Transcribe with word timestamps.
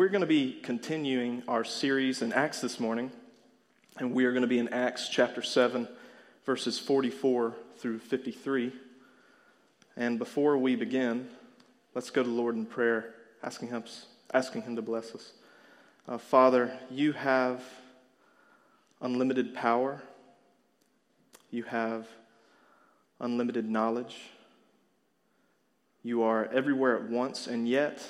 we're 0.00 0.08
going 0.08 0.22
to 0.22 0.26
be 0.26 0.58
continuing 0.62 1.42
our 1.46 1.62
series 1.62 2.22
in 2.22 2.32
Acts 2.32 2.62
this 2.62 2.80
morning, 2.80 3.12
and 3.98 4.14
we 4.14 4.24
are 4.24 4.32
going 4.32 4.40
to 4.40 4.48
be 4.48 4.58
in 4.58 4.66
Acts 4.70 5.10
chapter 5.10 5.42
7, 5.42 5.86
verses 6.46 6.78
44 6.78 7.54
through 7.76 7.98
53. 7.98 8.72
And 9.98 10.18
before 10.18 10.56
we 10.56 10.74
begin, 10.74 11.28
let's 11.94 12.08
go 12.08 12.22
to 12.22 12.28
the 12.30 12.34
Lord 12.34 12.54
in 12.54 12.64
prayer, 12.64 13.12
asking 13.42 13.68
Him, 13.68 13.84
asking 14.32 14.62
him 14.62 14.74
to 14.76 14.80
bless 14.80 15.14
us. 15.14 15.32
Uh, 16.08 16.16
Father, 16.16 16.74
you 16.90 17.12
have 17.12 17.62
unlimited 19.02 19.52
power, 19.52 20.00
you 21.50 21.64
have 21.64 22.08
unlimited 23.20 23.68
knowledge. 23.68 24.16
You 26.02 26.22
are 26.22 26.46
everywhere 26.46 26.96
at 26.96 27.10
once, 27.10 27.46
and 27.46 27.68
yet 27.68 28.02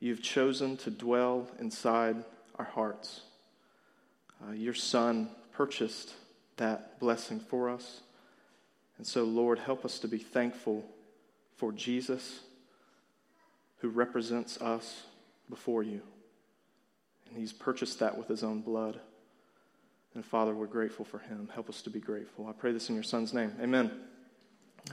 you've 0.00 0.22
chosen 0.22 0.76
to 0.78 0.90
dwell 0.90 1.46
inside 1.60 2.16
our 2.58 2.64
hearts. 2.64 3.20
Uh, 4.42 4.52
your 4.52 4.74
Son 4.74 5.30
purchased 5.52 6.14
that 6.56 6.98
blessing 6.98 7.40
for 7.40 7.68
us. 7.68 8.00
And 8.98 9.06
so, 9.06 9.24
Lord, 9.24 9.58
help 9.58 9.84
us 9.84 9.98
to 10.00 10.08
be 10.08 10.18
thankful 10.18 10.84
for 11.56 11.72
Jesus, 11.72 12.40
who 13.78 13.88
represents 13.88 14.60
us 14.60 15.04
before 15.48 15.82
you. 15.82 16.00
And 17.28 17.38
he's 17.38 17.52
purchased 17.52 17.98
that 18.00 18.16
with 18.18 18.28
his 18.28 18.42
own 18.42 18.60
blood. 18.60 19.00
And 20.14 20.24
Father, 20.24 20.54
we're 20.54 20.66
grateful 20.66 21.04
for 21.04 21.18
him. 21.18 21.48
Help 21.54 21.68
us 21.68 21.82
to 21.82 21.90
be 21.90 22.00
grateful. 22.00 22.46
I 22.46 22.52
pray 22.52 22.72
this 22.72 22.88
in 22.88 22.94
your 22.94 23.04
Son's 23.04 23.32
name. 23.32 23.52
Amen. 23.62 23.90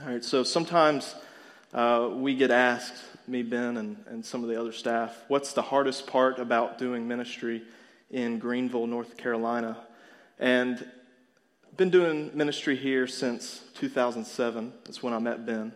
All 0.02 0.08
right, 0.08 0.24
so 0.24 0.44
sometimes 0.44 1.14
uh, 1.74 2.10
we 2.12 2.34
get 2.34 2.50
asked, 2.50 2.94
me, 3.28 3.42
Ben, 3.42 3.76
and, 3.76 3.96
and 4.06 4.24
some 4.24 4.42
of 4.42 4.48
the 4.48 4.60
other 4.60 4.72
staff, 4.72 5.16
what's 5.28 5.52
the 5.52 5.62
hardest 5.62 6.06
part 6.06 6.38
about 6.38 6.78
doing 6.78 7.06
ministry 7.06 7.62
in 8.10 8.38
Greenville, 8.38 8.86
North 8.86 9.16
Carolina? 9.16 9.76
And 10.38 10.86
been 11.76 11.90
doing 11.90 12.30
ministry 12.34 12.76
here 12.76 13.06
since 13.06 13.62
2007. 13.74 14.72
That's 14.84 15.02
when 15.02 15.12
I 15.12 15.18
met 15.18 15.46
Ben. 15.46 15.72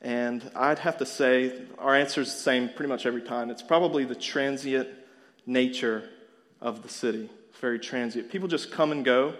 And 0.00 0.50
I'd 0.54 0.78
have 0.80 0.98
to 0.98 1.06
say, 1.06 1.62
our 1.78 1.94
answer 1.94 2.20
is 2.22 2.32
the 2.32 2.40
same 2.40 2.68
pretty 2.68 2.88
much 2.88 3.06
every 3.06 3.22
time. 3.22 3.50
It's 3.50 3.62
probably 3.62 4.04
the 4.04 4.14
transient 4.14 4.88
nature 5.46 6.08
of 6.60 6.82
the 6.82 6.88
city. 6.88 7.30
Very 7.60 7.78
transient. 7.78 8.30
People 8.30 8.48
just 8.48 8.70
come 8.70 8.92
and 8.92 9.04
go. 9.04 9.34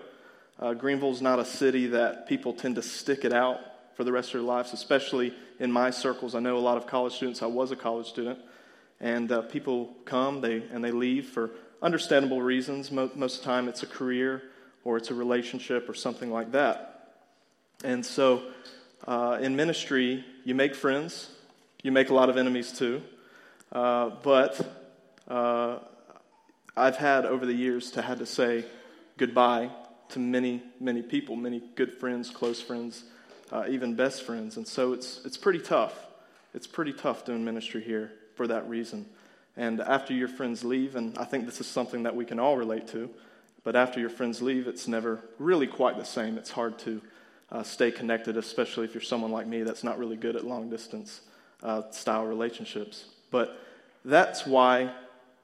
Uh, 0.58 0.74
Greenville's 0.74 1.22
not 1.22 1.38
a 1.38 1.44
city 1.44 1.86
that 1.88 2.28
people 2.28 2.52
tend 2.52 2.76
to 2.76 2.82
stick 2.82 3.24
it 3.24 3.32
out 3.32 3.60
for 3.98 4.04
the 4.04 4.12
rest 4.12 4.28
of 4.28 4.34
their 4.34 4.42
lives, 4.42 4.72
especially 4.72 5.34
in 5.58 5.72
my 5.72 5.90
circles. 5.90 6.36
I 6.36 6.38
know 6.38 6.56
a 6.56 6.60
lot 6.60 6.76
of 6.76 6.86
college 6.86 7.14
students. 7.14 7.42
I 7.42 7.46
was 7.46 7.72
a 7.72 7.76
college 7.76 8.06
student. 8.06 8.38
And 9.00 9.32
uh, 9.32 9.42
people 9.42 9.92
come 10.04 10.40
they, 10.40 10.62
and 10.72 10.84
they 10.84 10.92
leave 10.92 11.26
for 11.26 11.50
understandable 11.82 12.40
reasons. 12.40 12.92
Most, 12.92 13.16
most 13.16 13.38
of 13.38 13.40
the 13.40 13.46
time, 13.46 13.66
it's 13.66 13.82
a 13.82 13.88
career 13.88 14.44
or 14.84 14.98
it's 14.98 15.10
a 15.10 15.14
relationship 15.14 15.88
or 15.88 15.94
something 15.94 16.30
like 16.30 16.52
that. 16.52 17.16
And 17.82 18.06
so, 18.06 18.44
uh, 19.08 19.38
in 19.40 19.56
ministry, 19.56 20.24
you 20.44 20.54
make 20.54 20.76
friends, 20.76 21.32
you 21.82 21.90
make 21.90 22.10
a 22.10 22.14
lot 22.14 22.30
of 22.30 22.36
enemies 22.36 22.70
too. 22.70 23.02
Uh, 23.72 24.10
but 24.22 24.60
uh, 25.26 25.78
I've 26.76 26.96
had 26.96 27.26
over 27.26 27.44
the 27.44 27.52
years 27.52 27.90
to 27.92 28.02
had 28.02 28.20
to 28.20 28.26
say 28.26 28.64
goodbye 29.16 29.70
to 30.10 30.20
many, 30.20 30.62
many 30.78 31.02
people, 31.02 31.34
many 31.34 31.60
good 31.74 31.94
friends, 31.94 32.30
close 32.30 32.62
friends, 32.62 33.02
uh, 33.52 33.64
even 33.68 33.94
best 33.94 34.22
friends. 34.22 34.56
And 34.56 34.66
so 34.66 34.92
it's, 34.92 35.20
it's 35.24 35.36
pretty 35.36 35.60
tough. 35.60 36.06
It's 36.54 36.66
pretty 36.66 36.92
tough 36.92 37.24
doing 37.24 37.44
ministry 37.44 37.82
here 37.82 38.12
for 38.34 38.46
that 38.46 38.68
reason. 38.68 39.06
And 39.56 39.80
after 39.80 40.14
your 40.14 40.28
friends 40.28 40.64
leave, 40.64 40.96
and 40.96 41.16
I 41.18 41.24
think 41.24 41.44
this 41.44 41.60
is 41.60 41.66
something 41.66 42.04
that 42.04 42.14
we 42.14 42.24
can 42.24 42.38
all 42.38 42.56
relate 42.56 42.86
to, 42.88 43.10
but 43.64 43.74
after 43.74 44.00
your 44.00 44.10
friends 44.10 44.40
leave, 44.40 44.68
it's 44.68 44.86
never 44.86 45.20
really 45.38 45.66
quite 45.66 45.98
the 45.98 46.04
same. 46.04 46.38
It's 46.38 46.50
hard 46.50 46.78
to 46.80 47.02
uh, 47.50 47.62
stay 47.62 47.90
connected, 47.90 48.36
especially 48.36 48.84
if 48.84 48.94
you're 48.94 49.02
someone 49.02 49.32
like 49.32 49.46
me 49.46 49.62
that's 49.62 49.82
not 49.82 49.98
really 49.98 50.16
good 50.16 50.36
at 50.36 50.44
long 50.44 50.70
distance 50.70 51.22
uh, 51.62 51.90
style 51.90 52.24
relationships. 52.24 53.06
But 53.30 53.58
that's 54.04 54.46
why 54.46 54.92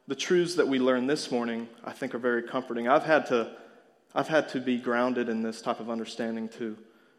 the 0.06 0.14
truths 0.14 0.54
that 0.54 0.68
we 0.68 0.78
learned 0.78 1.08
this 1.08 1.30
morning, 1.30 1.68
I 1.84 1.92
think, 1.92 2.14
are 2.14 2.18
very 2.18 2.42
comforting. 2.42 2.88
I've 2.88 3.04
had 3.04 3.26
to, 3.26 3.56
I've 4.14 4.28
had 4.28 4.48
to 4.50 4.60
be 4.60 4.78
grounded 4.78 5.28
in 5.28 5.42
this 5.42 5.60
type 5.60 5.80
of 5.80 5.90
understanding 5.90 6.48
to, 6.50 6.76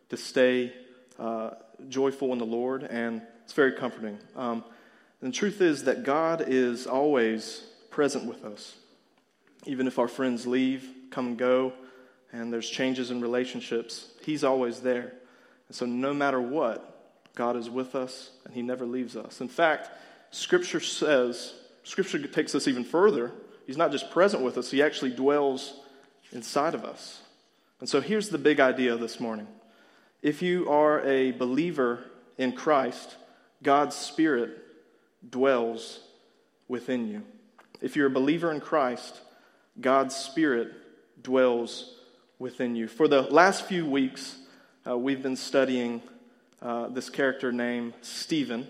to 0.10 0.18
stay 0.18 0.74
uh, 1.20 1.52
joyful 1.90 2.32
in 2.34 2.40
the 2.40 2.46
Lord, 2.46 2.84
and 2.84 3.22
it's 3.44 3.54
very 3.54 3.74
comforting. 3.74 4.18
Um, 4.36 4.64
the 5.22 5.32
truth 5.32 5.62
is 5.62 5.86
that 5.86 6.04
God 6.04 6.44
is 6.48 6.88
always 6.88 7.66
present 7.90 8.26
with 8.26 8.44
us. 8.44 8.76
Even 9.66 9.88
if 9.88 9.98
our 9.98 10.08
friends 10.08 10.46
leave, 10.46 10.88
come 11.10 11.28
and 11.28 11.38
go, 11.38 11.74
and 12.32 12.52
there's 12.52 12.70
changes 12.70 13.12
in 13.12 13.22
relationships, 13.22 14.10
He's 14.22 14.44
always 14.44 14.82
there. 14.82 15.14
And 15.68 15.76
so, 15.76 15.86
no 15.86 16.14
matter 16.14 16.42
what, 16.42 17.32
God 17.36 17.56
is 17.56 17.70
with 17.70 17.96
us, 17.96 18.32
and 18.44 18.54
He 18.54 18.62
never 18.62 18.86
leaves 18.86 19.16
us. 19.16 19.42
In 19.42 19.48
fact, 19.48 19.90
Scripture 20.32 20.80
says, 20.80 21.54
Scripture 21.84 22.20
takes 22.28 22.54
us 22.54 22.68
even 22.68 22.84
further. 22.84 23.32
He's 23.66 23.78
not 23.78 23.92
just 23.92 24.12
present 24.12 24.44
with 24.44 24.58
us, 24.58 24.70
He 24.70 24.84
actually 24.84 25.12
dwells 25.12 25.80
inside 26.32 26.76
of 26.76 26.84
us. 26.84 27.22
And 27.80 27.90
so, 27.90 28.02
here's 28.02 28.30
the 28.30 28.38
big 28.38 28.60
idea 28.60 28.98
this 28.98 29.20
morning. 29.20 29.48
If 30.26 30.42
you 30.42 30.68
are 30.72 31.06
a 31.06 31.34
believer 31.34 32.04
in 32.40 32.54
Christ, 32.54 33.16
God's 33.62 33.96
Spirit 33.96 34.58
dwells 35.30 36.00
within 36.68 37.08
you. 37.08 37.22
If 37.80 37.96
you're 37.96 38.08
a 38.08 38.10
believer 38.10 38.52
in 38.52 38.60
Christ, 38.60 39.22
God's 39.80 40.16
Spirit 40.16 40.72
dwells 41.22 41.94
within 42.40 42.76
you. 42.76 42.88
For 42.88 43.08
the 43.08 43.22
last 43.22 43.68
few 43.68 43.86
weeks, 43.86 44.36
uh, 44.88 44.98
we've 44.98 45.22
been 45.22 45.36
studying 45.36 46.02
uh, 46.60 46.88
this 46.88 47.12
character 47.12 47.52
named 47.52 47.94
Stephen, 48.02 48.68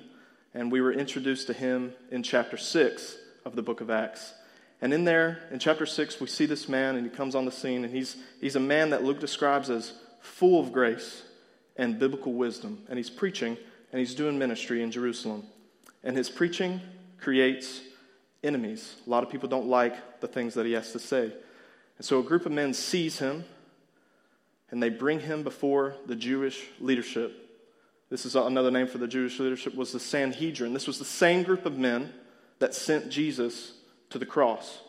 and 0.53 0.69
we 0.69 0.81
were 0.81 0.91
introduced 0.91 1.47
to 1.47 1.53
him 1.53 1.93
in 2.11 2.21
chapter 2.21 2.57
6 2.57 3.15
of 3.45 3.55
the 3.55 3.61
book 3.61 3.79
of 3.79 3.89
Acts. 3.89 4.33
And 4.81 4.93
in 4.93 5.05
there, 5.05 5.47
in 5.51 5.59
chapter 5.59 5.85
6, 5.85 6.19
we 6.19 6.27
see 6.27 6.47
this 6.47 6.67
man, 6.67 6.97
and 6.97 7.09
he 7.09 7.15
comes 7.15 7.33
on 7.33 7.45
the 7.45 7.51
scene, 7.53 7.85
and 7.85 7.95
he's, 7.95 8.17
he's 8.41 8.57
a 8.57 8.59
man 8.59 8.89
that 8.89 9.05
Luke 9.05 9.21
describes 9.21 9.69
as 9.69 9.93
full 10.19 10.59
of 10.59 10.73
grace 10.73 11.21
and 11.77 11.99
biblical 11.99 12.33
wisdom. 12.33 12.83
And 12.89 12.97
he's 12.97 13.09
preaching, 13.09 13.57
and 13.91 13.99
he's 13.99 14.15
doing 14.15 14.37
ministry 14.37 14.81
in 14.81 14.91
Jerusalem. 14.91 15.43
And 16.03 16.15
his 16.15 16.29
preaching 16.29 16.81
creates 17.19 17.81
enemies. 18.43 18.95
A 19.05 19.09
lot 19.09 19.23
of 19.23 19.29
people 19.29 19.49
don't 19.49 19.67
like 19.67 20.21
the 20.21 20.27
things 20.27 20.53
that 20.53 20.65
he 20.65 20.73
has 20.73 20.91
to 20.91 20.99
say. 20.99 21.31
And 21.97 22.05
so 22.05 22.19
a 22.19 22.23
group 22.23 22.45
of 22.45 22.51
men 22.51 22.73
seize 22.73 23.19
him 23.19 23.45
and 24.69 24.81
they 24.81 24.89
bring 24.89 25.19
him 25.19 25.43
before 25.43 25.95
the 26.05 26.15
Jewish 26.15 26.65
leadership. 26.79 27.41
This 28.09 28.25
is 28.25 28.35
another 28.35 28.71
name 28.71 28.87
for 28.87 28.97
the 28.97 29.07
Jewish 29.07 29.39
leadership 29.39 29.75
was 29.75 29.91
the 29.91 29.99
Sanhedrin. 29.99 30.73
This 30.73 30.87
was 30.87 30.99
the 30.99 31.05
same 31.05 31.43
group 31.43 31.65
of 31.65 31.77
men 31.77 32.13
that 32.59 32.75
sent 32.75 33.09
Jesus 33.09 33.73
to 34.09 34.19
the 34.19 34.25
cross. 34.25 34.79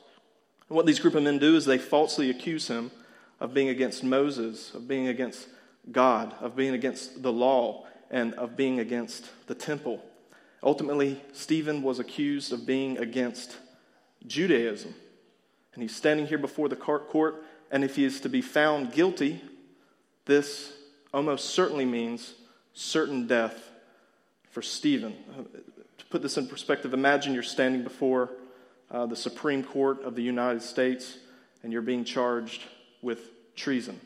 And 0.69 0.77
what 0.77 0.87
these 0.87 0.99
group 0.99 1.15
of 1.15 1.23
men 1.23 1.39
do 1.39 1.57
is 1.57 1.65
they 1.65 1.79
falsely 1.79 2.31
accuse 2.31 2.69
him 2.69 2.91
of 3.41 3.55
being 3.55 3.69
against 3.69 4.03
Moses, 4.03 4.75
of 4.75 4.89
being 4.89 5.09
against 5.09 5.49
God, 5.91 6.35
of 6.41 6.57
being 6.57 6.75
against 6.75 7.23
the 7.23 7.33
law, 7.33 7.87
and 8.11 8.35
of 8.35 8.57
being 8.57 8.79
against 8.79 9.31
the 9.47 9.55
temple. 9.55 10.03
Ultimately, 10.63 11.21
Stephen 11.33 11.83
was 11.83 11.99
accused 11.99 12.53
of 12.53 12.67
being 12.67 12.99
against 12.99 13.57
Judaism. 14.27 14.95
And 15.75 15.83
he's 15.83 15.95
standing 15.95 16.27
here 16.27 16.39
before 16.39 16.69
the 16.69 16.77
court, 16.77 17.45
and 17.71 17.85
if 17.85 17.97
he 17.97 18.05
is 18.05 18.21
to 18.21 18.29
be 18.29 18.41
found 18.41 18.93
guilty, 18.93 19.43
this 20.25 20.73
almost 21.13 21.51
certainly 21.51 21.85
means 21.85 22.35
certain 22.73 23.27
death 23.27 23.71
for 24.51 24.63
Stephen. 24.63 25.15
To 25.99 26.07
put 26.07 26.23
this 26.23 26.37
in 26.37 26.47
perspective, 26.47 26.95
imagine 26.95 27.35
you're 27.35 27.43
standing 27.43 27.83
before 27.83 28.31
uh, 28.91 29.07
the 29.07 29.17
Supreme 29.17 29.63
Court 29.63 30.03
of 30.03 30.15
the 30.15 30.23
United 30.23 30.63
States 30.63 31.19
and 31.63 31.73
you're 31.73 31.83
being 31.83 32.05
charged 32.05 32.63
with 33.03 33.55
treason. 33.57 34.01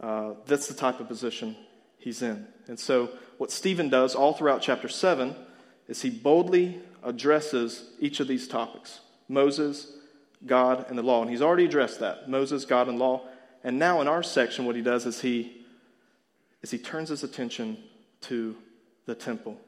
Uh, 0.00 0.34
that's 0.46 0.66
the 0.66 0.74
type 0.74 1.00
of 1.00 1.08
position 1.08 1.56
he's 1.98 2.22
in. 2.22 2.46
And 2.66 2.78
so, 2.78 3.10
what 3.38 3.50
Stephen 3.50 3.88
does 3.88 4.14
all 4.14 4.32
throughout 4.32 4.62
chapter 4.62 4.88
7 4.88 5.34
is 5.88 6.02
he 6.02 6.10
boldly 6.10 6.80
addresses 7.02 7.90
each 7.98 8.20
of 8.20 8.28
these 8.28 8.48
topics 8.48 9.00
Moses, 9.28 9.92
God, 10.46 10.86
and 10.88 10.98
the 10.98 11.02
law. 11.02 11.22
And 11.22 11.30
he's 11.30 11.42
already 11.42 11.66
addressed 11.66 12.00
that 12.00 12.28
Moses, 12.28 12.64
God, 12.64 12.88
and 12.88 12.98
law. 12.98 13.26
And 13.62 13.78
now 13.78 14.00
in 14.00 14.08
our 14.08 14.22
section, 14.22 14.64
what 14.64 14.74
he 14.76 14.82
does 14.82 15.04
is 15.04 15.20
he, 15.20 15.64
is 16.62 16.70
he 16.70 16.78
turns 16.78 17.10
his 17.10 17.22
attention 17.22 17.76
to 18.22 18.56
the 19.06 19.14
temple. 19.14 19.58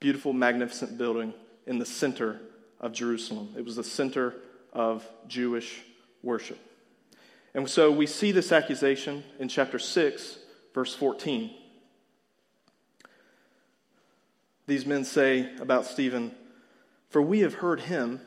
Beautiful, 0.00 0.32
magnificent 0.32 0.98
building 0.98 1.32
in 1.66 1.78
the 1.78 1.86
center 1.86 2.40
of 2.80 2.92
Jerusalem. 2.92 3.54
It 3.56 3.64
was 3.64 3.76
the 3.76 3.84
center 3.84 4.34
of 4.72 5.08
Jewish 5.28 5.82
worship. 6.22 6.58
And 7.54 7.70
so 7.70 7.90
we 7.90 8.06
see 8.06 8.32
this 8.32 8.50
accusation 8.50 9.22
in 9.38 9.48
chapter 9.48 9.78
6, 9.78 10.38
verse 10.74 10.94
14. 10.94 11.50
These 14.66 14.86
men 14.86 15.04
say 15.04 15.54
about 15.60 15.86
Stephen, 15.86 16.34
For 17.10 17.22
we 17.22 17.40
have 17.40 17.54
heard 17.54 17.82
him, 17.82 18.20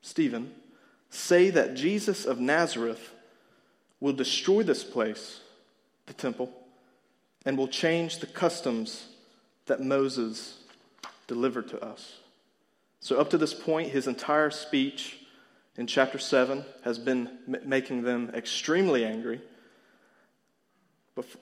Stephen, 0.00 0.52
say 1.10 1.50
that 1.50 1.74
Jesus 1.74 2.24
of 2.24 2.38
Nazareth 2.38 3.14
will 4.00 4.12
destroy 4.12 4.62
this 4.62 4.84
place, 4.84 5.40
the 6.06 6.12
temple, 6.12 6.52
and 7.44 7.56
will 7.56 7.68
change 7.68 8.18
the 8.18 8.26
customs 8.26 9.06
that 9.66 9.80
Moses 9.80 10.58
delivered 11.26 11.68
to 11.68 11.84
us. 11.84 12.18
So, 13.00 13.18
up 13.18 13.30
to 13.30 13.38
this 13.38 13.54
point, 13.54 13.90
his 13.90 14.06
entire 14.06 14.50
speech 14.50 15.18
in 15.76 15.86
chapter 15.86 16.18
7 16.18 16.64
has 16.84 16.98
been 16.98 17.28
m- 17.46 17.60
making 17.64 18.02
them 18.02 18.30
extremely 18.34 19.04
angry. 19.04 19.40
But 21.14 21.26
f- 21.26 21.36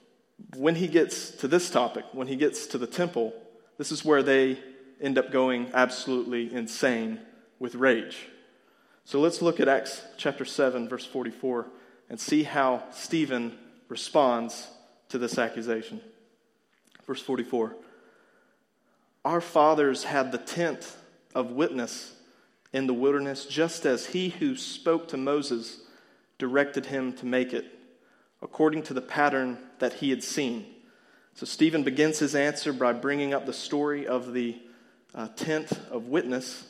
when 0.56 0.74
he 0.74 0.88
gets 0.88 1.30
to 1.30 1.48
this 1.48 1.70
topic, 1.70 2.04
when 2.12 2.26
he 2.26 2.36
gets 2.36 2.66
to 2.68 2.78
the 2.78 2.86
temple, 2.86 3.32
this 3.78 3.92
is 3.92 4.04
where 4.04 4.22
they 4.22 4.58
end 5.00 5.18
up 5.18 5.30
going 5.30 5.70
absolutely 5.74 6.52
insane 6.52 7.20
with 7.58 7.74
rage. 7.74 8.28
So 9.04 9.20
let's 9.20 9.42
look 9.42 9.60
at 9.60 9.68
Acts 9.68 10.02
chapter 10.16 10.44
7, 10.44 10.88
verse 10.88 11.04
44, 11.04 11.66
and 12.08 12.18
see 12.18 12.42
how 12.42 12.84
Stephen 12.90 13.56
responds 13.88 14.68
to 15.10 15.18
this 15.18 15.38
accusation. 15.38 16.00
Verse 17.06 17.20
44 17.20 17.76
Our 19.24 19.40
fathers 19.40 20.04
had 20.04 20.32
the 20.32 20.38
tent 20.38 20.90
of 21.34 21.52
witness 21.52 22.14
in 22.74 22.88
the 22.88 22.92
wilderness, 22.92 23.46
just 23.46 23.86
as 23.86 24.06
he 24.06 24.30
who 24.30 24.56
spoke 24.56 25.06
to 25.08 25.16
Moses 25.16 25.78
directed 26.38 26.86
him 26.86 27.12
to 27.12 27.24
make 27.24 27.52
it, 27.52 27.64
according 28.42 28.82
to 28.82 28.92
the 28.92 29.00
pattern 29.00 29.56
that 29.78 29.94
he 29.94 30.10
had 30.10 30.24
seen. 30.24 30.66
So 31.34 31.46
Stephen 31.46 31.84
begins 31.84 32.18
his 32.18 32.34
answer 32.34 32.72
by 32.72 32.92
bringing 32.92 33.32
up 33.32 33.46
the 33.46 33.52
story 33.52 34.08
of 34.08 34.32
the 34.32 34.60
uh, 35.14 35.28
tent 35.36 35.70
of 35.92 36.08
witness, 36.08 36.66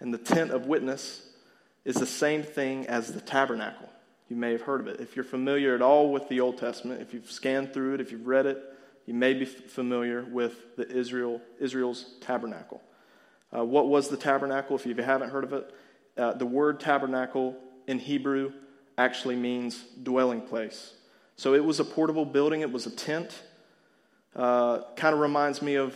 and 0.00 0.12
the 0.12 0.18
tent 0.18 0.52
of 0.52 0.64
witness 0.64 1.28
is 1.84 1.96
the 1.96 2.06
same 2.06 2.42
thing 2.42 2.86
as 2.86 3.12
the 3.12 3.20
tabernacle. 3.20 3.90
You 4.30 4.36
may 4.36 4.52
have 4.52 4.62
heard 4.62 4.80
of 4.80 4.86
it. 4.86 5.00
If 5.00 5.16
you're 5.16 5.24
familiar 5.24 5.74
at 5.74 5.82
all 5.82 6.10
with 6.10 6.30
the 6.30 6.40
Old 6.40 6.56
Testament, 6.56 7.02
if 7.02 7.12
you've 7.12 7.30
scanned 7.30 7.74
through 7.74 7.94
it, 7.94 8.00
if 8.00 8.10
you've 8.10 8.26
read 8.26 8.46
it, 8.46 8.58
you 9.04 9.12
may 9.12 9.34
be 9.34 9.44
familiar 9.44 10.22
with 10.22 10.76
the 10.76 10.90
Israel, 10.90 11.42
Israel's 11.60 12.06
tabernacle. 12.22 12.80
Uh, 13.54 13.64
what 13.64 13.88
was 13.88 14.08
the 14.08 14.16
tabernacle? 14.16 14.76
If 14.76 14.86
you 14.86 14.94
haven't 14.94 15.30
heard 15.30 15.44
of 15.44 15.52
it, 15.52 15.74
uh, 16.16 16.32
the 16.34 16.46
word 16.46 16.80
tabernacle 16.80 17.56
in 17.86 17.98
Hebrew 17.98 18.52
actually 18.96 19.36
means 19.36 19.82
dwelling 20.02 20.42
place. 20.42 20.94
So 21.36 21.54
it 21.54 21.64
was 21.64 21.80
a 21.80 21.84
portable 21.84 22.24
building, 22.24 22.60
it 22.60 22.70
was 22.70 22.86
a 22.86 22.90
tent. 22.90 23.42
Uh, 24.34 24.80
kind 24.96 25.14
of 25.14 25.20
reminds 25.20 25.60
me 25.60 25.74
of 25.74 25.94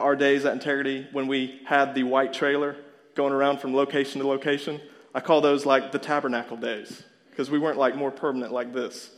our 0.00 0.16
days 0.16 0.44
at 0.44 0.52
Integrity 0.52 1.06
when 1.12 1.26
we 1.26 1.60
had 1.64 1.94
the 1.94 2.02
white 2.02 2.32
trailer 2.32 2.76
going 3.14 3.32
around 3.32 3.58
from 3.58 3.74
location 3.74 4.20
to 4.20 4.26
location. 4.26 4.80
I 5.14 5.20
call 5.20 5.40
those 5.40 5.64
like 5.64 5.92
the 5.92 5.98
tabernacle 5.98 6.56
days 6.56 7.02
because 7.30 7.50
we 7.50 7.58
weren't 7.58 7.78
like 7.78 7.96
more 7.96 8.10
permanent 8.10 8.52
like 8.52 8.72
this. 8.72 9.10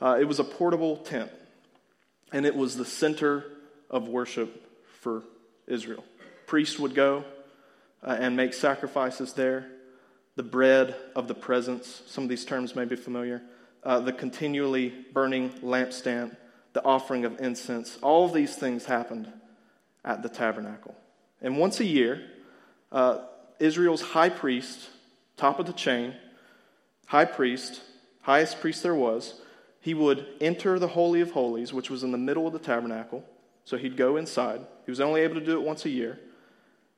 Uh, 0.00 0.16
it 0.20 0.24
was 0.24 0.38
a 0.38 0.44
portable 0.44 0.96
tent, 0.96 1.30
and 2.32 2.46
it 2.46 2.54
was 2.54 2.76
the 2.76 2.84
center 2.84 3.44
of 3.90 4.08
worship 4.08 4.64
for 5.00 5.22
Israel. 5.66 6.04
Priests 6.48 6.78
would 6.78 6.94
go 6.94 7.24
uh, 8.02 8.16
and 8.18 8.34
make 8.34 8.54
sacrifices 8.54 9.34
there. 9.34 9.70
The 10.36 10.42
bread 10.42 10.96
of 11.14 11.28
the 11.28 11.34
presence, 11.34 12.02
some 12.06 12.24
of 12.24 12.30
these 12.30 12.46
terms 12.46 12.74
may 12.74 12.86
be 12.86 12.96
familiar. 12.96 13.42
Uh, 13.84 14.00
the 14.00 14.14
continually 14.14 14.94
burning 15.12 15.50
lampstand, 15.60 16.34
the 16.72 16.82
offering 16.82 17.26
of 17.26 17.38
incense, 17.38 17.98
all 18.00 18.24
of 18.24 18.32
these 18.32 18.56
things 18.56 18.86
happened 18.86 19.30
at 20.06 20.22
the 20.22 20.30
tabernacle. 20.30 20.94
And 21.42 21.58
once 21.58 21.80
a 21.80 21.84
year, 21.84 22.24
uh, 22.90 23.18
Israel's 23.60 24.00
high 24.00 24.30
priest, 24.30 24.88
top 25.36 25.58
of 25.58 25.66
the 25.66 25.74
chain, 25.74 26.14
high 27.08 27.26
priest, 27.26 27.82
highest 28.22 28.58
priest 28.58 28.82
there 28.82 28.94
was, 28.94 29.38
he 29.82 29.92
would 29.92 30.26
enter 30.40 30.78
the 30.78 30.88
Holy 30.88 31.20
of 31.20 31.32
Holies, 31.32 31.74
which 31.74 31.90
was 31.90 32.02
in 32.02 32.10
the 32.10 32.16
middle 32.16 32.46
of 32.46 32.54
the 32.54 32.58
tabernacle. 32.58 33.22
So 33.66 33.76
he'd 33.76 33.98
go 33.98 34.16
inside. 34.16 34.62
He 34.86 34.90
was 34.90 35.00
only 35.00 35.20
able 35.20 35.34
to 35.34 35.44
do 35.44 35.52
it 35.52 35.62
once 35.62 35.84
a 35.84 35.90
year 35.90 36.18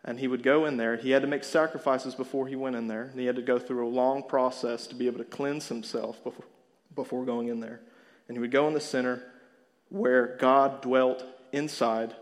and 0.05 0.19
he 0.19 0.29
would 0.29 0.43
go 0.43 0.64
in 0.64 0.76
there. 0.76 0.97
He 0.97 1.11
had 1.11 1.23
to 1.23 1.29
make 1.29 1.44
sacrifices 1.44 2.14
before 2.14 2.47
he 2.47 2.56
went 2.56 2.76
in 2.76 2.87
there, 2.87 3.05
and 3.05 3.20
he 3.20 3.26
had 3.26 3.37
to 3.37 3.43
go 3.43 3.58
through 3.58 3.87
a 3.87 3.91
long 3.91 4.23
process 4.23 4.87
to 4.88 4.94
be 4.94 5.06
able 5.06 5.19
to 5.19 5.25
cleanse 5.25 5.69
himself 5.69 6.23
before, 6.25 6.47
before 6.94 7.25
going 7.25 7.49
in 7.49 7.61
there. 7.61 7.81
And 8.29 8.37
he 8.37 8.41
would 8.41 8.50
go 8.50 8.67
in 8.69 8.75
the 8.75 8.81
center 8.81 9.23
where 9.88 10.37
God 10.38 10.82
dwelt 10.82 11.25
inside 11.52 12.14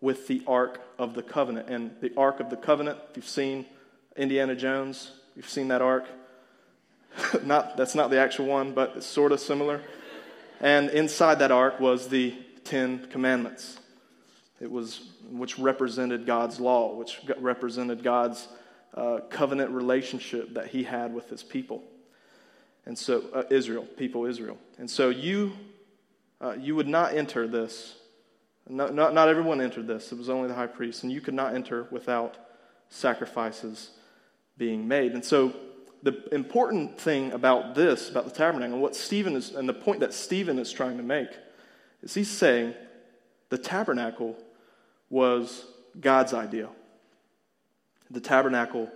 with 0.00 0.28
the 0.28 0.42
Ark 0.46 0.80
of 0.98 1.14
the 1.14 1.22
Covenant. 1.22 1.68
And 1.68 1.92
the 2.00 2.12
Ark 2.16 2.40
of 2.40 2.50
the 2.50 2.56
Covenant, 2.56 2.98
if 3.10 3.16
you've 3.16 3.28
seen 3.28 3.66
Indiana 4.16 4.54
Jones, 4.54 5.10
you've 5.34 5.48
seen 5.48 5.68
that 5.68 5.82
Ark. 5.82 6.06
not, 7.44 7.76
that's 7.76 7.94
not 7.94 8.10
the 8.10 8.20
actual 8.20 8.46
one, 8.46 8.72
but 8.72 8.94
it's 8.96 9.06
sort 9.06 9.32
of 9.32 9.40
similar. 9.40 9.80
And 10.60 10.90
inside 10.90 11.40
that 11.40 11.50
Ark 11.50 11.80
was 11.80 12.08
the 12.08 12.34
Ten 12.64 13.06
Commandments. 13.10 13.78
It 14.60 14.70
was 14.70 15.10
which 15.30 15.58
represented 15.58 16.26
God's 16.26 16.58
law, 16.60 16.94
which 16.94 17.20
represented 17.38 18.02
God's 18.02 18.48
uh, 18.94 19.20
covenant 19.28 19.70
relationship 19.70 20.54
that 20.54 20.68
he 20.68 20.82
had 20.82 21.12
with 21.12 21.28
his 21.28 21.42
people. 21.42 21.82
And 22.86 22.96
so, 22.96 23.24
uh, 23.34 23.42
Israel, 23.50 23.84
people 23.84 24.24
Israel. 24.24 24.56
And 24.78 24.90
so, 24.90 25.10
you, 25.10 25.52
uh, 26.40 26.56
you 26.58 26.74
would 26.76 26.88
not 26.88 27.14
enter 27.14 27.46
this. 27.46 27.96
Not, 28.68 28.94
not, 28.94 29.12
not 29.12 29.28
everyone 29.28 29.60
entered 29.60 29.86
this, 29.86 30.10
it 30.10 30.18
was 30.18 30.28
only 30.28 30.48
the 30.48 30.54
high 30.54 30.66
priest. 30.66 31.02
And 31.02 31.12
you 31.12 31.20
could 31.20 31.34
not 31.34 31.54
enter 31.54 31.86
without 31.90 32.36
sacrifices 32.88 33.90
being 34.56 34.88
made. 34.88 35.12
And 35.12 35.24
so, 35.24 35.54
the 36.02 36.32
important 36.32 37.00
thing 37.00 37.32
about 37.32 37.74
this, 37.74 38.08
about 38.08 38.24
the 38.24 38.30
tabernacle, 38.30 38.78
what 38.78 38.94
Stephen 38.94 39.34
is, 39.34 39.50
and 39.50 39.68
the 39.68 39.74
point 39.74 40.00
that 40.00 40.14
Stephen 40.14 40.58
is 40.58 40.70
trying 40.70 40.98
to 40.98 41.02
make, 41.02 41.30
is 42.02 42.14
he's 42.14 42.30
saying 42.30 42.74
the 43.48 43.58
tabernacle 43.58 44.36
was 45.10 45.64
God's 46.00 46.34
idea. 46.34 46.68
The 48.10 48.20
tabernacle 48.20 48.90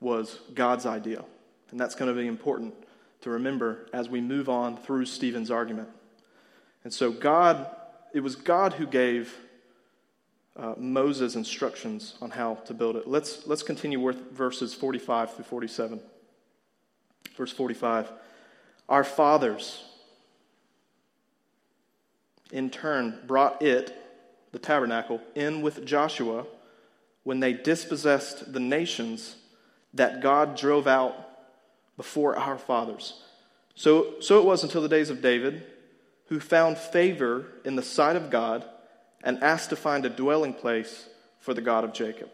was 0.00 0.38
God's 0.54 0.86
idea. 0.86 1.24
And 1.70 1.80
that's 1.80 1.94
going 1.94 2.14
to 2.14 2.20
be 2.20 2.26
important 2.26 2.74
to 3.22 3.30
remember 3.30 3.88
as 3.92 4.08
we 4.08 4.20
move 4.20 4.48
on 4.48 4.76
through 4.76 5.06
Stephen's 5.06 5.50
argument. 5.50 5.88
And 6.84 6.92
so, 6.92 7.10
God, 7.10 7.66
it 8.12 8.20
was 8.20 8.36
God 8.36 8.74
who 8.74 8.86
gave 8.86 9.34
uh, 10.56 10.74
Moses 10.78 11.34
instructions 11.34 12.14
on 12.22 12.30
how 12.30 12.54
to 12.66 12.74
build 12.74 12.96
it. 12.96 13.06
Let's, 13.06 13.46
let's 13.46 13.62
continue 13.62 14.00
with 14.00 14.32
verses 14.32 14.74
45 14.74 15.34
through 15.34 15.44
47. 15.44 16.00
Verse 17.36 17.52
45 17.52 18.10
Our 18.88 19.04
fathers, 19.04 19.84
in 22.52 22.70
turn, 22.70 23.18
brought 23.26 23.60
it 23.60 23.94
the 24.56 24.62
tabernacle, 24.66 25.20
in 25.34 25.60
with 25.60 25.84
Joshua 25.84 26.46
when 27.24 27.40
they 27.40 27.52
dispossessed 27.52 28.54
the 28.54 28.60
nations 28.60 29.36
that 29.92 30.22
God 30.22 30.56
drove 30.56 30.86
out 30.86 31.14
before 31.98 32.38
our 32.38 32.56
fathers. 32.56 33.22
So, 33.74 34.18
so 34.20 34.38
it 34.38 34.46
was 34.46 34.62
until 34.62 34.80
the 34.80 34.88
days 34.88 35.10
of 35.10 35.20
David, 35.20 35.62
who 36.28 36.40
found 36.40 36.78
favor 36.78 37.44
in 37.66 37.76
the 37.76 37.82
sight 37.82 38.16
of 38.16 38.30
God 38.30 38.64
and 39.22 39.42
asked 39.42 39.68
to 39.70 39.76
find 39.76 40.06
a 40.06 40.10
dwelling 40.10 40.54
place 40.54 41.06
for 41.38 41.52
the 41.52 41.60
God 41.60 41.84
of 41.84 41.92
Jacob. 41.92 42.30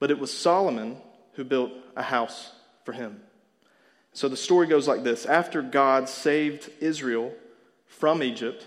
But 0.00 0.10
it 0.10 0.18
was 0.18 0.36
Solomon 0.36 0.96
who 1.34 1.44
built 1.44 1.70
a 1.94 2.02
house 2.02 2.50
for 2.84 2.90
him. 2.90 3.20
So 4.12 4.28
the 4.28 4.36
story 4.36 4.66
goes 4.66 4.88
like 4.88 5.04
this 5.04 5.24
After 5.24 5.62
God 5.62 6.08
saved 6.08 6.68
Israel 6.80 7.32
from 7.86 8.24
Egypt, 8.24 8.66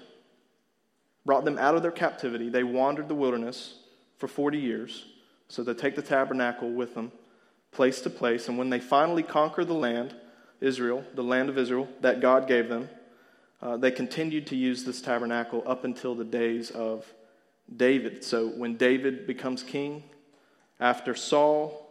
brought 1.26 1.46
them 1.46 1.58
out 1.58 1.76
of 1.76 1.82
their 1.82 1.92
captivity. 1.92 2.50
They 2.50 2.64
wandered 2.64 3.08
the 3.08 3.16
wilderness 3.16 3.76
for 4.18 4.28
40 4.28 4.58
years. 4.58 5.06
So 5.48 5.64
they 5.64 5.74
take 5.74 5.96
the 5.96 6.02
tabernacle 6.02 6.72
with 6.72 6.96
them, 6.96 7.12
place 7.72 8.02
to 8.02 8.10
place. 8.10 8.48
And 8.48 8.58
when 8.58 8.70
they 8.70 8.80
finally 8.80 9.24
conquer 9.24 9.66
the 9.66 9.74
land, 9.74 10.16
Israel, 10.62 11.04
the 11.16 11.24
land 11.24 11.50
of 11.50 11.58
Israel 11.58 11.88
that 12.02 12.22
God 12.22 12.48
gave 12.48 12.70
them, 12.70 12.90
uh, 13.62 13.78
they 13.78 13.92
continued 13.92 14.48
to 14.48 14.56
use 14.56 14.84
this 14.84 15.02
tabernacle 15.02 15.64
up 15.66 15.84
until 15.84 16.16
the 16.16 16.24
days 16.24 16.72
of 16.72 17.06
David. 17.76 18.24
So 18.24 18.48
when 18.48 18.78
David 18.78 19.28
becomes 19.28 19.62
king, 19.62 20.04
after 20.80 21.14
Saul, 21.14 21.88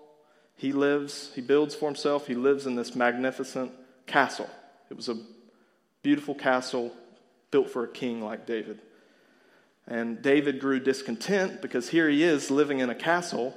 he 0.57 0.73
lives, 0.73 1.31
he 1.35 1.41
builds 1.41 1.75
for 1.75 1.87
himself, 1.87 2.27
he 2.27 2.35
lives 2.35 2.67
in 2.67 2.75
this 2.75 2.95
magnificent 2.95 3.73
castle. 4.07 4.51
It 4.91 4.97
was 4.97 5.09
a 5.09 5.17
beautiful 6.03 6.35
castle 6.35 6.93
built 7.51 7.71
for 7.71 7.85
a 7.85 7.89
king 7.89 8.23
like 8.23 8.47
David. 8.47 8.81
And 9.91 10.23
David 10.23 10.61
grew 10.61 10.81
discontent 10.81 11.61
because 11.61 11.91
here 11.91 12.09
he 12.09 12.23
is 12.23 12.51
living 12.51 12.79
in 12.79 12.89
a 12.89 12.95
castle, 12.95 13.55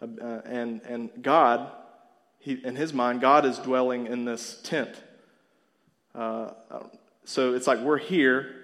uh, 0.00 0.06
and, 0.46 0.80
and 0.82 1.10
God, 1.20 1.70
he, 2.38 2.52
in 2.64 2.76
his 2.76 2.94
mind, 2.94 3.20
God 3.20 3.44
is 3.44 3.58
dwelling 3.58 4.06
in 4.06 4.24
this 4.24 4.60
tent. 4.62 5.02
Uh, 6.14 6.52
so 7.24 7.54
it's 7.54 7.66
like 7.66 7.80
we're 7.80 7.98
here, 7.98 8.54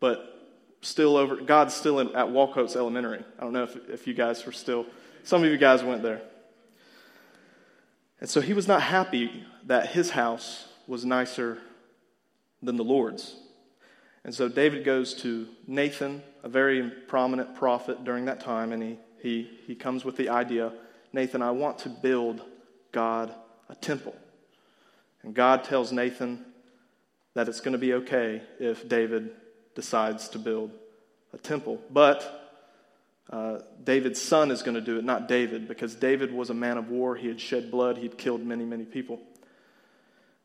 but 0.00 0.50
still 0.80 1.16
over, 1.16 1.36
God's 1.36 1.74
still 1.74 2.00
in, 2.00 2.14
at 2.16 2.30
Wahl-Coates 2.30 2.74
Elementary. 2.74 3.22
I 3.38 3.42
don't 3.42 3.52
know 3.52 3.64
if, 3.64 3.76
if 3.88 4.06
you 4.06 4.14
guys 4.14 4.44
were 4.44 4.52
still 4.52 4.86
some 5.24 5.42
of 5.42 5.50
you 5.50 5.56
guys 5.56 5.82
went 5.82 6.02
there. 6.02 6.20
And 8.20 8.28
so 8.28 8.42
he 8.42 8.52
was 8.52 8.68
not 8.68 8.82
happy 8.82 9.44
that 9.66 9.88
his 9.88 10.10
house 10.10 10.68
was 10.86 11.04
nicer 11.04 11.58
than 12.62 12.76
the 12.76 12.84
Lord's. 12.84 13.36
And 14.24 14.34
so 14.34 14.48
David 14.48 14.84
goes 14.84 15.14
to 15.22 15.46
Nathan, 15.66 16.22
a 16.42 16.48
very 16.48 16.90
prominent 16.90 17.54
prophet 17.54 18.04
during 18.04 18.24
that 18.24 18.40
time, 18.40 18.72
and 18.72 18.82
he, 18.82 18.98
he, 19.20 19.50
he 19.66 19.74
comes 19.74 20.04
with 20.04 20.16
the 20.16 20.30
idea 20.30 20.72
Nathan, 21.12 21.42
I 21.42 21.52
want 21.52 21.78
to 21.80 21.88
build 21.88 22.42
God 22.90 23.32
a 23.68 23.76
temple. 23.76 24.16
And 25.22 25.32
God 25.32 25.62
tells 25.62 25.92
Nathan 25.92 26.44
that 27.34 27.48
it's 27.48 27.60
going 27.60 27.72
to 27.72 27.78
be 27.78 27.94
okay 27.94 28.42
if 28.58 28.88
David 28.88 29.30
decides 29.76 30.28
to 30.30 30.40
build 30.40 30.72
a 31.32 31.38
temple. 31.38 31.80
But 31.88 32.44
uh, 33.30 33.58
David's 33.82 34.20
son 34.20 34.50
is 34.50 34.62
going 34.62 34.74
to 34.74 34.80
do 34.80 34.98
it, 34.98 35.04
not 35.04 35.28
David, 35.28 35.68
because 35.68 35.94
David 35.94 36.32
was 36.32 36.50
a 36.50 36.54
man 36.54 36.78
of 36.78 36.90
war. 36.90 37.14
He 37.14 37.28
had 37.28 37.40
shed 37.40 37.70
blood, 37.70 37.96
he'd 37.98 38.18
killed 38.18 38.44
many, 38.44 38.64
many 38.64 38.84
people. 38.84 39.20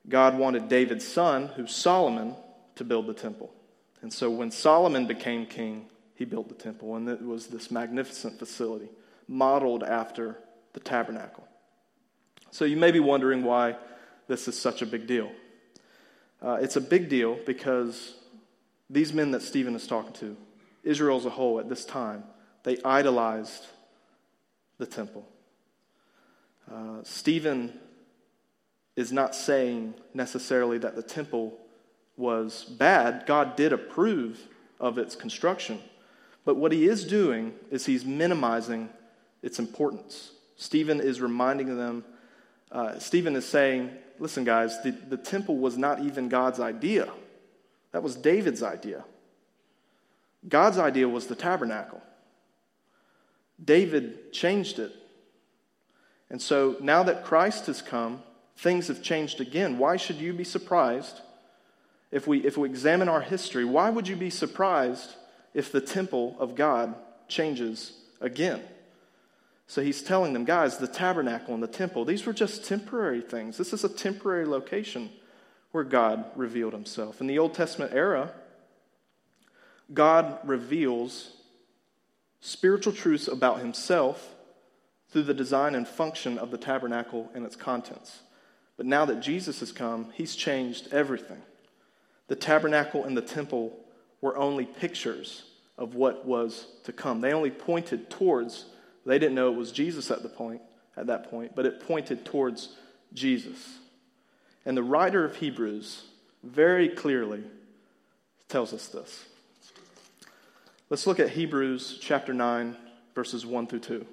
God 0.08 0.38
wanted 0.38 0.70
David's 0.70 1.08
son, 1.08 1.48
who's 1.56 1.76
Solomon, 1.76 2.36
to 2.76 2.84
build 2.84 3.08
the 3.08 3.14
temple. 3.14 3.52
And 4.02 4.14
so 4.14 4.30
when 4.30 4.52
Solomon 4.52 5.08
became 5.08 5.46
king, 5.46 5.90
he 6.16 6.26
built 6.26 6.50
the 6.50 6.56
temple, 6.56 6.96
and 6.96 7.08
it 7.08 7.22
was 7.22 7.48
this 7.48 7.72
magnificent 7.72 8.40
facility 8.40 8.90
modeled 9.28 9.84
after 9.84 10.38
the 10.74 10.80
tabernacle. 10.80 11.48
So 12.52 12.66
you 12.66 12.78
may 12.78 12.92
be 12.92 13.00
wondering 13.00 13.44
why 13.44 13.76
this 14.28 14.48
is 14.48 14.60
such 14.60 14.82
a 14.82 14.86
big 14.86 15.08
deal. 15.08 15.32
Uh, 16.42 16.58
it's 16.62 16.76
a 16.76 16.82
big 16.82 17.10
deal 17.10 17.38
because 17.46 18.16
these 18.90 19.14
men 19.14 19.32
that 19.32 19.42
Stephen 19.42 19.76
is 19.76 19.88
talking 19.88 20.14
to, 20.14 20.36
Israel 20.84 21.18
as 21.18 21.26
a 21.26 21.30
whole 21.30 21.60
at 21.60 21.70
this 21.70 21.86
time, 21.86 22.24
they 22.64 22.78
idolized 22.84 23.68
the 24.78 24.86
temple. 24.86 25.28
Uh, 26.72 27.04
Stephen 27.04 27.78
is 28.96 29.12
not 29.12 29.36
saying 29.36 29.94
necessarily 30.14 30.78
that 30.78 30.96
the 30.96 31.04
temple 31.04 31.58
was 32.20 32.66
bad. 32.66 33.26
God 33.26 33.56
did 33.56 33.74
approve 33.74 34.48
of 34.80 34.98
its 34.98 35.16
construction. 35.16 35.80
But 36.46 36.58
what 36.58 36.72
he 36.72 36.88
is 36.88 37.06
doing 37.06 37.54
is 37.72 37.86
he's 37.86 38.06
minimizing 38.06 38.90
its 39.42 39.58
importance. 39.58 40.32
Stephen 40.58 41.00
is 41.00 41.22
reminding 41.22 41.78
them, 41.78 42.04
uh, 42.72 43.00
Stephen 43.00 43.36
is 43.36 43.46
saying, 43.46 43.92
listen, 44.20 44.44
guys, 44.44 44.82
the, 44.84 44.92
the 44.92 45.18
temple 45.18 45.58
was 45.58 45.78
not 45.78 46.02
even 46.02 46.28
God's 46.28 46.60
idea. 46.60 47.10
That 47.94 48.04
was 48.04 48.16
David's 48.16 48.62
idea. 48.62 49.06
God's 50.48 50.78
idea 50.78 51.08
was 51.08 51.28
the 51.28 51.36
tabernacle. 51.36 52.02
David 53.64 54.32
changed 54.34 54.80
it. 54.80 54.94
And 56.30 56.42
so 56.42 56.76
now 56.82 57.04
that 57.04 57.26
Christ 57.26 57.66
has 57.68 57.82
come, 57.82 58.22
things 58.58 58.88
have 58.88 59.02
changed 59.02 59.42
again. 59.42 59.78
Why 59.78 59.96
should 59.96 60.18
you 60.18 60.34
be 60.34 60.44
surprised 60.44 61.22
if 62.12 62.28
we, 62.28 62.40
if 62.40 62.58
we 62.58 62.68
examine 62.68 63.10
our 63.10 63.22
history? 63.22 63.66
Why 63.66 63.90
would 63.90 64.08
you 64.08 64.16
be 64.16 64.30
surprised 64.30 65.16
if 65.54 65.72
the 65.72 65.82
temple 65.82 66.36
of 66.40 66.56
God 66.56 66.96
changes 67.28 67.94
again? 68.22 68.62
So 69.68 69.84
he's 69.84 70.02
telling 70.02 70.34
them, 70.34 70.46
guys, 70.46 70.78
the 70.78 70.88
tabernacle 70.88 71.54
and 71.54 71.62
the 71.62 71.68
temple, 71.68 72.04
these 72.04 72.26
were 72.26 72.34
just 72.34 72.66
temporary 72.66 73.22
things. 73.22 73.58
This 73.58 73.72
is 73.72 73.84
a 73.84 73.90
temporary 73.90 74.46
location 74.46 75.12
where 75.72 75.84
God 75.84 76.26
revealed 76.36 76.74
himself. 76.74 77.22
In 77.22 77.28
the 77.28 77.38
Old 77.38 77.54
Testament 77.54 77.94
era, 77.94 78.32
God 79.94 80.40
reveals 80.44 81.32
spiritual 82.42 82.94
truths 82.94 83.28
about 83.28 83.60
himself 83.60 84.34
through 85.10 85.24
the 85.24 85.34
design 85.34 85.76
and 85.76 85.88
function 85.88 86.38
of 86.38 86.52
the 86.52 86.58
tabernacle 86.58 87.30
and 87.34 87.46
its 87.46 87.56
contents. 87.56 88.22
But 88.78 88.86
now 88.86 89.06
that 89.06 89.20
Jesus 89.20 89.60
has 89.60 89.72
come, 89.72 90.12
he's 90.14 90.36
changed 90.36 90.88
everything. 90.92 91.42
The 92.30 92.36
tabernacle 92.36 93.04
and 93.04 93.18
the 93.18 93.22
temple 93.22 93.78
were 94.22 94.38
only 94.38 94.66
pictures 94.66 95.44
of 95.78 95.96
what 95.96 96.26
was 96.26 96.68
to 96.84 96.94
come. 96.94 97.22
They 97.22 97.34
only 97.34 97.52
pointed 97.52 98.10
towards, 98.10 98.66
they 99.06 99.20
didn't 99.20 99.36
know 99.36 99.52
it 99.52 99.58
was 99.58 99.72
Jesus 99.72 100.12
at 100.12 100.24
the 100.24 100.30
point 100.30 100.62
at 100.96 101.08
that 101.08 101.30
point, 101.30 101.56
but 101.56 101.66
it 101.66 101.80
pointed 101.80 102.26
towards 102.26 102.70
Jesus. 103.14 103.78
And 104.66 104.78
the 104.78 104.84
writer 104.84 105.26
of 105.26 105.38
Hebrews 105.38 106.04
very 106.44 106.90
clearly 106.90 107.44
tells 108.48 108.74
us 108.74 108.88
this. 108.88 109.26
Let's 110.90 111.08
look 111.08 111.20
at 111.20 111.30
Hebrews 111.30 111.98
chapter 112.02 112.34
9, 112.34 112.76
verses 113.16 113.46
1 113.46 113.68
through 113.68 113.80
2. 113.80 114.06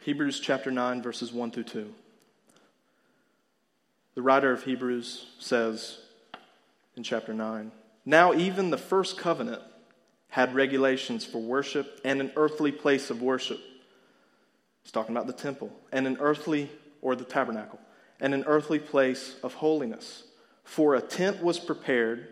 Hebrews 0.00 0.40
chapter 0.40 0.70
9, 0.70 1.02
verses 1.02 1.32
1 1.32 1.50
through 1.50 1.64
2. 1.64 1.94
The 4.18 4.22
writer 4.22 4.50
of 4.50 4.64
Hebrews 4.64 5.26
says 5.38 5.96
in 6.96 7.04
chapter 7.04 7.32
9 7.32 7.70
Now, 8.04 8.34
even 8.34 8.70
the 8.70 8.76
first 8.76 9.16
covenant 9.16 9.62
had 10.28 10.56
regulations 10.56 11.24
for 11.24 11.40
worship 11.40 12.00
and 12.04 12.20
an 12.20 12.32
earthly 12.34 12.72
place 12.72 13.10
of 13.10 13.22
worship. 13.22 13.60
He's 14.82 14.90
talking 14.90 15.14
about 15.14 15.28
the 15.28 15.32
temple, 15.32 15.70
and 15.92 16.04
an 16.04 16.16
earthly, 16.18 16.68
or 17.00 17.14
the 17.14 17.22
tabernacle, 17.22 17.78
and 18.18 18.34
an 18.34 18.42
earthly 18.48 18.80
place 18.80 19.36
of 19.44 19.54
holiness. 19.54 20.24
For 20.64 20.96
a 20.96 21.00
tent 21.00 21.40
was 21.40 21.60
prepared 21.60 22.26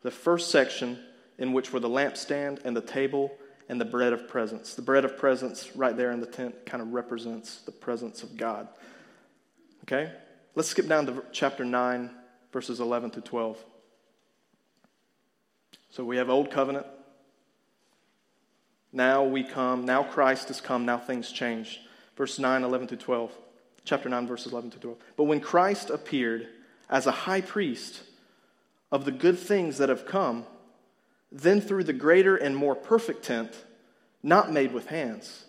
the 0.00 0.10
first 0.10 0.50
section, 0.50 0.98
in 1.36 1.52
which 1.52 1.74
were 1.74 1.80
the 1.80 1.90
lampstand 1.90 2.64
and 2.64 2.74
the 2.74 2.80
table 2.80 3.32
and 3.68 3.78
the 3.78 3.84
bread 3.84 4.14
of 4.14 4.28
presence. 4.28 4.72
The 4.72 4.80
bread 4.80 5.04
of 5.04 5.18
presence, 5.18 5.76
right 5.76 5.94
there 5.94 6.10
in 6.10 6.20
the 6.20 6.26
tent, 6.26 6.64
kind 6.64 6.82
of 6.82 6.94
represents 6.94 7.60
the 7.60 7.72
presence 7.72 8.22
of 8.22 8.38
God. 8.38 8.68
Okay? 9.82 10.10
Let's 10.58 10.70
skip 10.70 10.88
down 10.88 11.06
to 11.06 11.22
chapter 11.30 11.64
9, 11.64 12.10
verses 12.52 12.80
11 12.80 13.12
to 13.12 13.20
12. 13.20 13.64
So 15.90 16.02
we 16.02 16.16
have 16.16 16.28
Old 16.28 16.50
Covenant. 16.50 16.84
Now 18.92 19.22
we 19.22 19.44
come, 19.44 19.84
now 19.84 20.02
Christ 20.02 20.48
has 20.48 20.60
come, 20.60 20.84
now 20.84 20.98
things 20.98 21.30
change. 21.30 21.80
Verse 22.16 22.40
9, 22.40 22.64
11 22.64 22.88
to 22.88 22.96
12. 22.96 23.30
Chapter 23.84 24.08
9, 24.08 24.26
verses 24.26 24.50
11 24.50 24.72
to 24.72 24.78
12. 24.80 24.98
But 25.16 25.24
when 25.24 25.38
Christ 25.38 25.90
appeared 25.90 26.48
as 26.90 27.06
a 27.06 27.12
high 27.12 27.40
priest, 27.40 28.02
of 28.90 29.04
the 29.04 29.12
good 29.12 29.38
things 29.38 29.78
that 29.78 29.88
have 29.88 30.06
come, 30.06 30.44
then 31.30 31.60
through 31.60 31.84
the 31.84 31.92
greater 31.92 32.34
and 32.34 32.56
more 32.56 32.74
perfect 32.74 33.22
tent, 33.22 33.52
not 34.24 34.52
made 34.52 34.72
with 34.72 34.86
hands, 34.86 35.44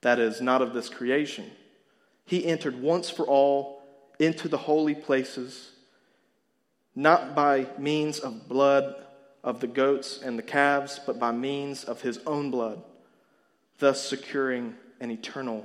that 0.00 0.18
is, 0.18 0.40
not 0.40 0.62
of 0.62 0.72
this 0.72 0.88
creation, 0.88 1.50
he 2.24 2.46
entered 2.46 2.80
once 2.80 3.10
for 3.10 3.26
all 3.26 3.77
into 4.18 4.48
the 4.48 4.58
holy 4.58 4.94
places, 4.94 5.70
not 6.94 7.34
by 7.34 7.66
means 7.78 8.18
of 8.18 8.48
blood 8.48 8.94
of 9.44 9.60
the 9.60 9.66
goats 9.66 10.20
and 10.22 10.38
the 10.38 10.42
calves, 10.42 11.00
but 11.06 11.18
by 11.18 11.32
means 11.32 11.84
of 11.84 12.02
his 12.02 12.18
own 12.26 12.50
blood, 12.50 12.82
thus 13.78 14.04
securing 14.04 14.74
an 15.00 15.10
eternal 15.10 15.64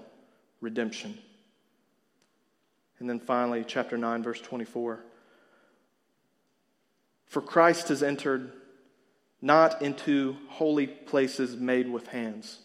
redemption. 0.61 1.17
And 2.99 3.09
then 3.09 3.19
finally, 3.19 3.65
chapter 3.67 3.97
9, 3.97 4.23
verse 4.23 4.39
24. 4.39 4.99
For 7.25 7.41
Christ 7.41 7.87
has 7.89 8.03
entered 8.03 8.51
not 9.41 9.81
into 9.81 10.37
holy 10.47 10.87
places 10.87 11.57
made 11.57 11.89
with 11.89 12.07
hands, 12.07 12.59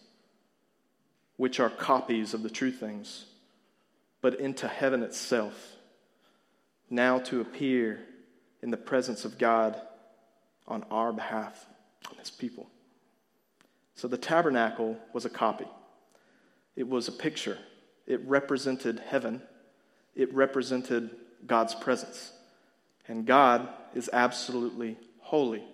which 1.36 1.58
are 1.58 1.70
copies 1.70 2.34
of 2.34 2.42
the 2.42 2.50
true 2.50 2.70
things, 2.70 3.24
but 4.20 4.38
into 4.38 4.68
heaven 4.68 5.02
itself, 5.02 5.77
now 6.90 7.18
to 7.18 7.40
appear 7.40 8.00
in 8.62 8.70
the 8.70 8.76
presence 8.76 9.24
of 9.24 9.38
God 9.38 9.80
on 10.66 10.84
our 10.90 11.12
behalf, 11.12 11.66
on 12.10 12.16
his 12.18 12.30
people. 12.30 12.68
So 13.94 14.08
the 14.08 14.18
tabernacle 14.18 14.96
was 15.12 15.24
a 15.24 15.30
copy, 15.30 15.66
it 16.76 16.88
was 16.88 17.08
a 17.08 17.12
picture, 17.12 17.58
it 18.06 18.20
represented 18.26 19.00
heaven, 19.06 19.42
it 20.14 20.32
represented 20.32 21.10
God's 21.46 21.74
presence. 21.74 22.32
And 23.06 23.26
God 23.26 23.68
is 23.94 24.10
absolutely 24.12 24.98
holy. 25.20 25.64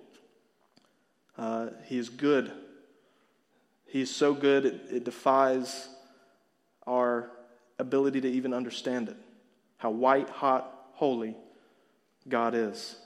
Uh, 1.37 1.71
he 1.87 1.99
is 1.99 2.09
good. 2.09 2.53
He 3.87 4.01
is 4.01 4.15
so 4.15 4.35
good, 4.35 4.67
it, 4.67 4.81
it 4.91 5.05
defies 5.05 5.89
our 6.87 7.31
ability 7.79 8.21
to 8.23 8.29
even 8.29 8.53
understand 8.53 9.09
it. 9.09 9.17
How 9.77 9.91
white, 9.91 10.29
hot, 10.29 10.74
holy 11.05 11.37
God 12.27 12.55
is. 12.55 12.97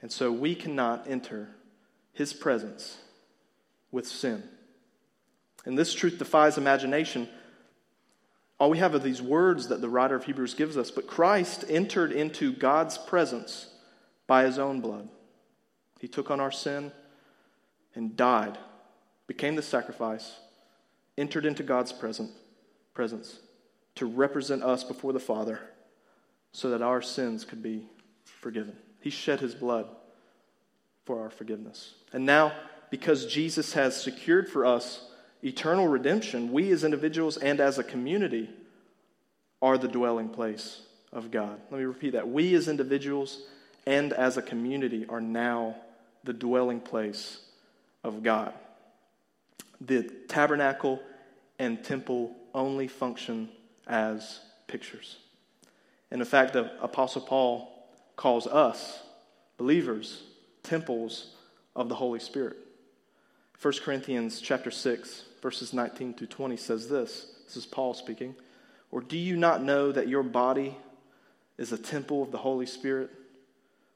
And 0.00 0.10
so 0.10 0.32
we 0.32 0.54
cannot 0.54 1.06
enter 1.06 1.50
his 2.14 2.32
presence 2.32 2.96
with 3.90 4.06
sin. 4.06 4.42
And 5.66 5.76
this 5.76 5.92
truth 5.92 6.16
defies 6.16 6.56
imagination. 6.56 7.28
All 8.58 8.70
we 8.70 8.78
have 8.78 8.94
are 8.94 8.98
these 8.98 9.20
words 9.20 9.68
that 9.68 9.82
the 9.82 9.90
writer 9.90 10.14
of 10.14 10.24
Hebrews 10.24 10.54
gives 10.54 10.78
us. 10.78 10.90
But 10.90 11.06
Christ 11.06 11.66
entered 11.68 12.12
into 12.12 12.50
God's 12.50 12.96
presence 12.96 13.68
by 14.26 14.44
his 14.44 14.58
own 14.58 14.80
blood. 14.80 15.06
He 16.00 16.08
took 16.08 16.30
on 16.30 16.40
our 16.40 16.50
sin 16.50 16.92
and 17.94 18.16
died, 18.16 18.56
became 19.26 19.54
the 19.54 19.60
sacrifice, 19.60 20.36
entered 21.18 21.44
into 21.44 21.62
God's 21.62 21.92
present, 21.92 22.30
presence 22.94 23.38
to 23.96 24.06
represent 24.06 24.62
us 24.62 24.82
before 24.82 25.12
the 25.12 25.20
Father 25.20 25.60
so 26.52 26.70
that 26.70 26.82
our 26.82 27.02
sins 27.02 27.44
could 27.44 27.62
be 27.62 27.86
forgiven. 28.24 28.76
He 29.00 29.10
shed 29.10 29.40
his 29.40 29.54
blood 29.54 29.86
for 31.04 31.22
our 31.22 31.30
forgiveness. 31.30 31.94
And 32.12 32.24
now, 32.24 32.52
because 32.90 33.26
Jesus 33.26 33.72
has 33.72 34.00
secured 34.00 34.48
for 34.48 34.66
us 34.66 35.04
eternal 35.42 35.88
redemption, 35.88 36.52
we 36.52 36.70
as 36.70 36.84
individuals 36.84 37.36
and 37.36 37.58
as 37.58 37.78
a 37.78 37.84
community 37.84 38.50
are 39.60 39.78
the 39.78 39.88
dwelling 39.88 40.28
place 40.28 40.82
of 41.12 41.30
God. 41.30 41.60
Let 41.70 41.78
me 41.78 41.84
repeat 41.84 42.12
that. 42.12 42.28
We 42.28 42.54
as 42.54 42.68
individuals 42.68 43.42
and 43.86 44.12
as 44.12 44.36
a 44.36 44.42
community 44.42 45.06
are 45.08 45.20
now 45.20 45.76
the 46.24 46.32
dwelling 46.32 46.80
place 46.80 47.40
of 48.04 48.22
God. 48.22 48.52
The 49.80 50.02
tabernacle 50.28 51.00
and 51.58 51.82
temple 51.82 52.36
only 52.54 52.88
function 52.88 53.48
as 53.86 54.40
pictures. 54.66 55.16
And 56.12 56.20
in 56.20 56.26
fact, 56.26 56.52
the 56.52 56.70
Apostle 56.82 57.22
Paul 57.22 57.72
calls 58.16 58.46
us, 58.46 59.00
believers, 59.56 60.22
temples 60.62 61.34
of 61.74 61.88
the 61.88 61.94
Holy 61.94 62.20
Spirit. 62.20 62.58
1 63.62 63.74
Corinthians 63.82 64.38
chapter 64.38 64.70
6, 64.70 65.24
verses 65.40 65.72
19 65.72 66.12
to 66.12 66.26
20 66.26 66.58
says 66.58 66.90
this. 66.90 67.28
This 67.46 67.56
is 67.56 67.64
Paul 67.64 67.94
speaking. 67.94 68.34
Or 68.90 69.00
do 69.00 69.16
you 69.16 69.38
not 69.38 69.62
know 69.62 69.90
that 69.90 70.06
your 70.06 70.22
body 70.22 70.76
is 71.56 71.72
a 71.72 71.78
temple 71.78 72.22
of 72.22 72.30
the 72.30 72.36
Holy 72.36 72.66
Spirit 72.66 73.08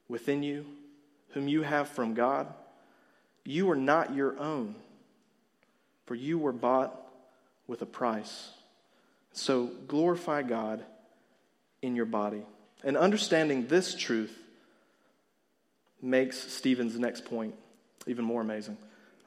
within 0.08 0.42
you, 0.42 0.64
whom 1.32 1.48
you 1.48 1.60
have 1.60 1.86
from 1.86 2.14
God? 2.14 2.46
You 3.44 3.70
are 3.70 3.76
not 3.76 4.14
your 4.14 4.38
own, 4.38 4.74
for 6.06 6.14
you 6.14 6.38
were 6.38 6.52
bought 6.52 6.98
with 7.66 7.82
a 7.82 7.86
price. 7.86 8.52
So 9.34 9.66
glorify 9.86 10.40
God 10.40 10.82
in 11.86 11.96
your 11.96 12.06
body. 12.06 12.42
And 12.84 12.96
understanding 12.96 13.66
this 13.66 13.94
truth 13.94 14.36
makes 16.02 16.36
Stephen's 16.52 16.98
next 16.98 17.24
point 17.24 17.54
even 18.06 18.24
more 18.24 18.40
amazing. 18.40 18.76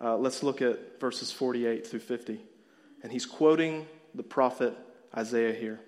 Uh, 0.01 0.16
let's 0.18 0.44
look 0.44 0.62
at 0.62 1.00
verses 1.00 1.32
48 1.32 1.86
through 1.86 2.00
50. 2.00 2.39
And 3.04 3.12
he's 3.12 3.25
quoting 3.25 3.88
the 4.16 4.24
prophet 4.24 4.78
Isaiah 5.16 5.54
here. 5.54 5.80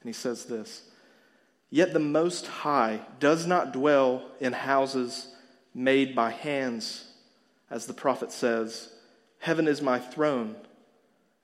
And 0.00 0.08
he 0.08 0.12
says 0.12 0.44
this 0.44 0.82
Yet 1.70 1.92
the 1.92 1.98
Most 1.98 2.46
High 2.46 3.00
does 3.18 3.46
not 3.46 3.72
dwell 3.72 4.30
in 4.40 4.52
houses 4.52 5.28
made 5.74 6.14
by 6.14 6.30
hands, 6.30 7.08
as 7.70 7.86
the 7.86 7.94
prophet 7.94 8.32
says, 8.32 8.92
Heaven 9.38 9.68
is 9.68 9.82
my 9.82 9.98
throne, 9.98 10.56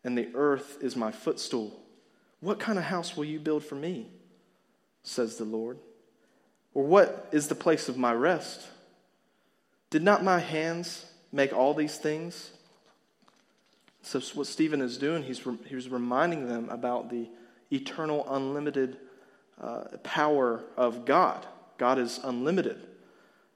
and 0.05 0.17
the 0.17 0.29
earth 0.35 0.79
is 0.81 0.97
my 0.97 1.11
footstool. 1.11 1.79
What 2.41 2.59
kind 2.59 2.79
of 2.79 2.85
house 2.85 3.17
will 3.17 3.25
you 3.25 3.39
build 3.39 3.65
for 3.65 3.75
me? 3.75 4.11
Says 5.03 5.37
the 5.37 5.45
Lord. 5.45 5.79
Or 6.75 6.85
what 6.85 7.29
is 7.33 7.49
the 7.49 7.55
place 7.55 7.89
of 7.89 7.97
my 7.97 8.13
rest? 8.13 8.67
Did 9.91 10.03
not 10.03 10.25
my 10.25 10.39
hands 10.39 11.05
make 11.33 11.53
all 11.53 11.75
these 11.75 11.99
things? 11.99 12.51
So, 14.03 14.21
what 14.35 14.47
Stephen 14.47 14.81
is 14.81 14.99
doing, 14.99 15.23
he's, 15.23 15.41
he's 15.67 15.89
reminding 15.89 16.49
them 16.49 16.69
about 16.71 17.11
the 17.11 17.29
eternal, 17.71 18.27
unlimited 18.29 18.97
uh, 19.61 19.85
power 20.03 20.65
of 20.77 21.05
God. 21.05 21.47
God 21.79 21.99
is 21.99 22.19
unlimited. 22.25 22.81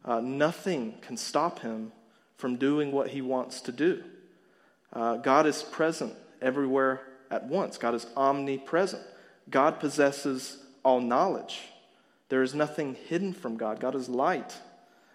Uh, 0.04 0.20
nothing 0.20 0.94
can 1.00 1.16
stop 1.16 1.60
him 1.60 1.90
from 2.36 2.56
doing 2.56 2.92
what 2.92 3.08
he 3.08 3.22
wants 3.22 3.60
to 3.62 3.72
do. 3.72 4.04
Uh, 4.92 5.16
God 5.16 5.46
is 5.46 5.62
present 5.62 6.14
everywhere 6.40 7.00
at 7.30 7.44
once, 7.46 7.76
God 7.76 7.94
is 7.94 8.06
omnipresent. 8.16 9.02
God 9.50 9.80
possesses 9.80 10.58
all 10.86 11.00
knowledge. 11.00 11.62
There 12.28 12.44
is 12.44 12.54
nothing 12.54 12.96
hidden 13.08 13.32
from 13.32 13.56
God. 13.56 13.80
God 13.80 13.96
is 13.96 14.08
light. 14.08 14.56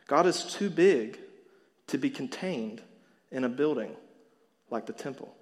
God 0.06 0.26
is 0.26 0.44
too 0.44 0.70
big 0.70 1.18
to 1.88 1.98
be 1.98 2.10
contained 2.10 2.82
in 3.32 3.46
a 3.46 3.50
building 3.50 3.96
like 4.70 4.86
the 4.86 4.92
temple, 4.92 5.34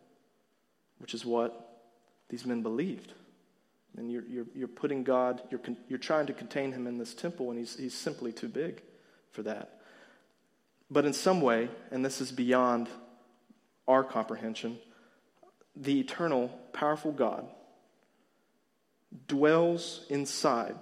which 1.00 1.16
is 1.16 1.26
what 1.26 1.82
these 2.30 2.46
men 2.46 2.62
believed. 2.62 3.12
And 3.98 4.12
you're, 4.12 4.24
you're, 4.28 4.46
you're 4.54 4.68
putting 4.68 5.04
God, 5.04 5.42
you're, 5.50 5.62
you're 5.88 5.98
trying 5.98 6.28
to 6.28 6.34
contain 6.34 6.72
him 6.74 6.86
in 6.86 7.00
this 7.00 7.16
temple, 7.16 7.50
and 7.50 7.58
he's, 7.58 7.76
he's 7.76 7.96
simply 7.96 8.32
too 8.32 8.50
big 8.50 8.84
for 9.32 9.42
that. 9.42 9.82
But 10.92 11.06
in 11.06 11.14
some 11.14 11.42
way, 11.42 11.70
and 11.90 12.06
this 12.06 12.22
is 12.22 12.32
beyond 12.32 12.88
our 13.88 14.04
comprehension, 14.04 14.78
the 15.76 16.00
eternal, 16.00 16.50
powerful 16.72 17.12
God 17.12 17.48
dwells 19.28 20.06
inside 20.10 20.76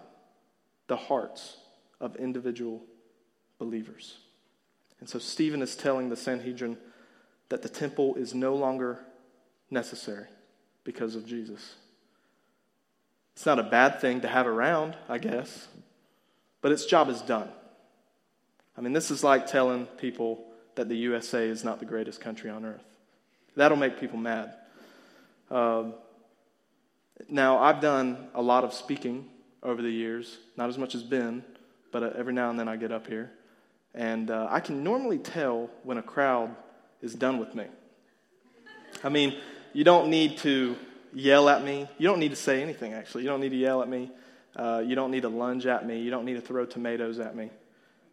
the 0.87 0.97
hearts 0.97 1.57
of 1.99 2.15
individual 2.15 2.83
believers. 3.57 4.17
And 4.99 5.07
so 5.07 5.19
Stephen 5.19 5.61
is 5.61 5.75
telling 5.75 6.09
the 6.09 6.15
Sanhedrin 6.15 6.77
that 7.49 7.61
the 7.61 7.69
temple 7.69 8.15
is 8.15 8.33
no 8.33 8.55
longer 8.55 8.99
necessary 9.69 10.27
because 10.83 11.15
of 11.15 11.25
Jesus. 11.25 11.75
It's 13.35 13.45
not 13.45 13.59
a 13.59 13.63
bad 13.63 14.01
thing 14.01 14.21
to 14.21 14.27
have 14.27 14.47
around, 14.47 14.95
I 15.07 15.19
guess, 15.19 15.67
but 16.61 16.71
its 16.71 16.85
job 16.85 17.09
is 17.09 17.21
done. 17.21 17.49
I 18.77 18.81
mean, 18.81 18.93
this 18.93 19.11
is 19.11 19.23
like 19.23 19.47
telling 19.47 19.85
people 19.85 20.45
that 20.75 20.89
the 20.89 20.95
USA 20.97 21.47
is 21.47 21.63
not 21.63 21.79
the 21.79 21.85
greatest 21.85 22.21
country 22.21 22.49
on 22.49 22.65
earth. 22.65 22.83
That'll 23.55 23.77
make 23.77 23.99
people 23.99 24.17
mad. 24.17 24.53
Um, 25.49 25.95
now, 27.29 27.57
I've 27.57 27.81
done 27.81 28.29
a 28.35 28.41
lot 28.41 28.63
of 28.63 28.73
speaking 28.73 29.27
over 29.63 29.81
the 29.81 29.89
years, 29.89 30.37
not 30.55 30.69
as 30.69 30.77
much 30.77 30.95
as 30.95 31.03
Ben, 31.03 31.43
but 31.91 32.03
uh, 32.03 32.11
every 32.15 32.33
now 32.33 32.49
and 32.49 32.59
then 32.59 32.67
I 32.67 32.75
get 32.75 32.91
up 32.91 33.07
here. 33.07 33.31
And 33.93 34.29
uh, 34.29 34.47
I 34.49 34.59
can 34.59 34.83
normally 34.83 35.17
tell 35.17 35.69
when 35.83 35.97
a 35.97 36.03
crowd 36.03 36.55
is 37.01 37.15
done 37.15 37.39
with 37.39 37.55
me. 37.55 37.65
I 39.03 39.09
mean, 39.09 39.35
you 39.73 39.83
don't 39.83 40.09
need 40.09 40.37
to 40.39 40.75
yell 41.13 41.49
at 41.49 41.63
me. 41.63 41.87
You 41.97 42.07
don't 42.07 42.19
need 42.19 42.29
to 42.29 42.35
say 42.35 42.61
anything, 42.61 42.93
actually. 42.93 43.23
You 43.23 43.29
don't 43.29 43.41
need 43.41 43.49
to 43.49 43.57
yell 43.57 43.81
at 43.81 43.89
me. 43.89 44.11
Uh, 44.55 44.83
you 44.85 44.95
don't 44.95 45.11
need 45.11 45.21
to 45.21 45.29
lunge 45.29 45.65
at 45.65 45.85
me. 45.85 45.99
You 45.99 46.11
don't 46.11 46.25
need 46.25 46.35
to 46.35 46.41
throw 46.41 46.65
tomatoes 46.65 47.19
at 47.19 47.35
me. 47.35 47.49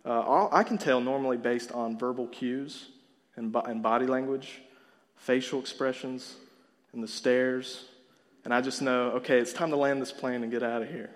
Uh, 0.04 0.48
I 0.52 0.62
can 0.62 0.76
tell 0.76 1.00
normally 1.00 1.36
based 1.36 1.72
on 1.72 1.98
verbal 1.98 2.26
cues 2.28 2.88
and, 3.36 3.54
and 3.54 3.82
body 3.82 4.06
language, 4.06 4.62
facial 5.16 5.60
expressions, 5.60 6.36
and 6.92 7.02
the 7.02 7.08
stares 7.08 7.86
and 8.44 8.52
I 8.52 8.60
just 8.60 8.82
know, 8.82 9.12
okay, 9.12 9.38
it's 9.38 9.52
time 9.52 9.70
to 9.70 9.76
land 9.76 10.02
this 10.02 10.12
plane 10.12 10.42
and 10.42 10.52
get 10.52 10.62
out 10.62 10.82
of 10.82 10.88
here. 10.88 11.10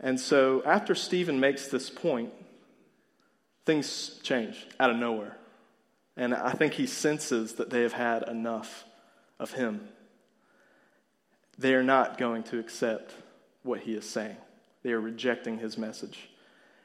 and 0.00 0.18
so 0.18 0.62
after 0.64 0.94
Stephen 0.94 1.38
makes 1.38 1.68
this 1.68 1.88
point, 1.88 2.32
things 3.64 4.18
change 4.22 4.66
out 4.78 4.90
of 4.90 4.96
nowhere. 4.96 5.36
And 6.16 6.34
I 6.34 6.52
think 6.52 6.74
he 6.74 6.86
senses 6.86 7.54
that 7.54 7.70
they 7.70 7.82
have 7.82 7.92
had 7.92 8.28
enough 8.28 8.84
of 9.38 9.52
him. 9.52 9.88
They 11.58 11.74
are 11.74 11.82
not 11.82 12.18
going 12.18 12.42
to 12.44 12.58
accept 12.58 13.14
what 13.62 13.80
he 13.80 13.94
is 13.94 14.08
saying, 14.08 14.36
they 14.82 14.92
are 14.92 15.00
rejecting 15.00 15.58
his 15.58 15.78
message. 15.78 16.28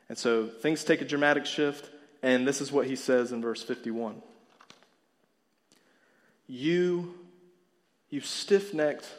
And 0.07 0.17
so 0.17 0.47
things 0.47 0.83
take 0.83 1.01
a 1.01 1.05
dramatic 1.05 1.45
shift, 1.45 1.89
and 2.23 2.47
this 2.47 2.61
is 2.61 2.71
what 2.71 2.87
he 2.87 2.95
says 2.95 3.31
in 3.31 3.41
verse 3.41 3.61
51 3.61 4.21
You 6.47 7.18
you 8.09 8.21
stiff 8.21 8.73
necked 8.73 9.09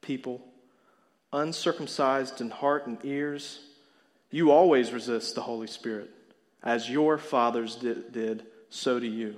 people, 0.00 0.40
uncircumcised 1.32 2.40
in 2.40 2.50
heart 2.50 2.86
and 2.86 2.98
ears, 3.04 3.60
you 4.30 4.50
always 4.50 4.92
resist 4.92 5.34
the 5.34 5.42
Holy 5.42 5.66
Spirit. 5.66 6.10
As 6.62 6.90
your 6.90 7.18
fathers 7.18 7.76
did, 7.76 8.12
did, 8.12 8.44
so 8.68 9.00
do 9.00 9.06
you. 9.06 9.36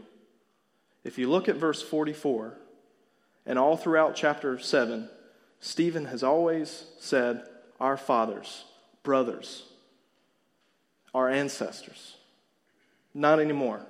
If 1.04 1.18
you 1.18 1.28
look 1.28 1.48
at 1.48 1.56
verse 1.56 1.82
44, 1.82 2.56
and 3.46 3.58
all 3.58 3.76
throughout 3.76 4.14
chapter 4.14 4.58
7, 4.58 5.08
Stephen 5.60 6.06
has 6.06 6.22
always 6.22 6.84
said, 6.98 7.44
Our 7.78 7.96
fathers, 7.96 8.64
brothers, 9.02 9.64
our 11.14 11.28
ancestors. 11.28 12.16
Not 13.14 13.40
anymore. 13.40 13.86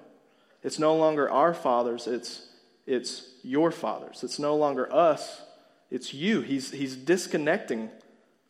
It's 0.62 0.78
no 0.78 0.94
longer 0.96 1.30
our 1.30 1.54
fathers, 1.54 2.06
it's 2.06 2.46
it's 2.86 3.28
your 3.42 3.70
fathers. 3.70 4.22
It's 4.22 4.38
no 4.38 4.56
longer 4.56 4.92
us, 4.92 5.42
it's 5.90 6.14
you. 6.14 6.40
He's, 6.40 6.70
he's 6.70 6.96
disconnecting 6.96 7.90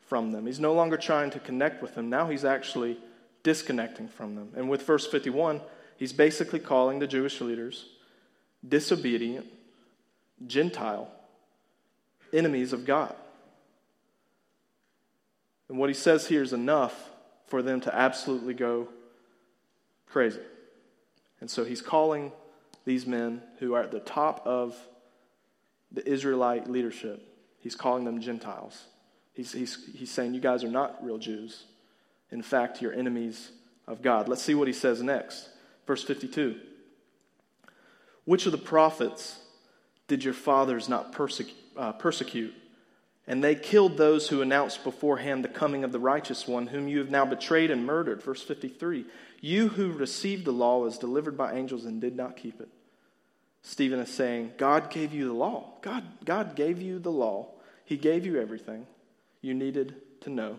from 0.06 0.32
them. 0.32 0.46
He's 0.46 0.60
no 0.60 0.74
longer 0.74 0.96
trying 0.96 1.30
to 1.30 1.40
connect 1.40 1.82
with 1.82 1.94
them. 1.94 2.10
Now 2.10 2.28
he's 2.28 2.44
actually 2.44 2.98
disconnecting 3.42 4.08
from 4.08 4.34
them. 4.34 4.52
And 4.56 4.68
with 4.68 4.82
verse 4.82 5.06
51, 5.06 5.60
he's 5.96 6.12
basically 6.12 6.58
calling 6.58 6.98
the 6.98 7.06
Jewish 7.06 7.40
leaders 7.40 7.86
disobedient, 8.68 9.46
Gentile, 10.46 11.10
enemies 12.32 12.72
of 12.72 12.84
God. 12.84 13.14
And 15.68 15.78
what 15.78 15.88
he 15.88 15.94
says 15.94 16.26
here 16.26 16.42
is 16.42 16.52
enough 16.52 17.10
for 17.46 17.62
them 17.62 17.80
to 17.82 17.94
absolutely 17.94 18.54
go 18.54 18.88
crazy. 20.06 20.40
And 21.40 21.48
so 21.48 21.64
he's 21.64 21.80
calling 21.80 22.32
these 22.90 23.07
men 23.07 23.40
who 23.61 23.74
are 23.74 23.85
at 23.85 23.92
the 23.92 24.00
top 24.00 24.44
of 24.44 24.76
the 25.92 26.05
Israelite 26.09 26.68
leadership. 26.68 27.24
He's 27.61 27.76
calling 27.76 28.05
them 28.05 28.20
Gentiles. 28.20 28.83
He's, 29.33 29.53
he's, 29.53 29.88
he's 29.94 30.11
saying, 30.11 30.35
You 30.35 30.40
guys 30.40 30.64
are 30.64 30.68
not 30.68 31.05
real 31.05 31.16
Jews. 31.16 31.66
In 32.33 32.42
fact, 32.42 32.83
you're 32.83 32.92
enemies 32.92 33.53
of 33.87 34.03
God. 34.03 34.29
Let's 34.29 34.42
see 34.42 34.57
what 34.57 34.66
he 34.66 34.74
says 34.74 35.00
next. 35.05 35.50
Verse 35.87 36.03
52. 36.03 36.59
Which 38.24 38.46
of 38.46 38.50
the 38.50 38.59
prophets 38.59 39.38
did 40.09 40.24
your 40.24 40.35
fathers 40.35 40.88
not 40.88 41.12
persecute? 41.12 41.57
Uh, 41.76 41.92
persecute? 41.92 42.53
And 43.29 43.44
they 43.44 43.55
killed 43.55 43.96
those 43.96 44.29
who 44.29 44.42
announced 44.42 44.83
beforehand 44.83 45.44
the 45.44 45.48
coming 45.48 45.85
of 45.85 45.92
the 45.92 46.00
righteous 46.00 46.48
one, 46.48 46.66
whom 46.66 46.88
you 46.88 46.98
have 46.98 47.11
now 47.11 47.24
betrayed 47.24 47.70
and 47.70 47.87
murdered. 47.87 48.20
Verse 48.20 48.42
53. 48.42 49.07
You 49.40 49.68
who 49.68 49.92
received 49.92 50.44
the 50.44 50.53
law 50.53 50.85
as 50.87 50.98
delivered 50.98 51.37
by 51.37 51.55
angels 51.55 51.85
and 51.85 52.00
did 52.00 52.16
not 52.16 52.37
keep 52.37 52.61
it. 52.61 52.68
Stephen 53.62 54.00
is 54.00 54.12
saying, 54.12 54.52
God 54.56 54.90
gave 54.90 55.12
you 55.12 55.26
the 55.26 55.34
law. 55.34 55.74
God, 55.82 56.04
God 56.24 56.56
gave 56.56 56.80
you 56.80 56.98
the 56.98 57.12
law. 57.12 57.48
He 57.84 57.96
gave 57.96 58.24
you 58.24 58.40
everything 58.40 58.86
you 59.42 59.54
needed 59.54 59.94
to 60.22 60.30
know. 60.30 60.58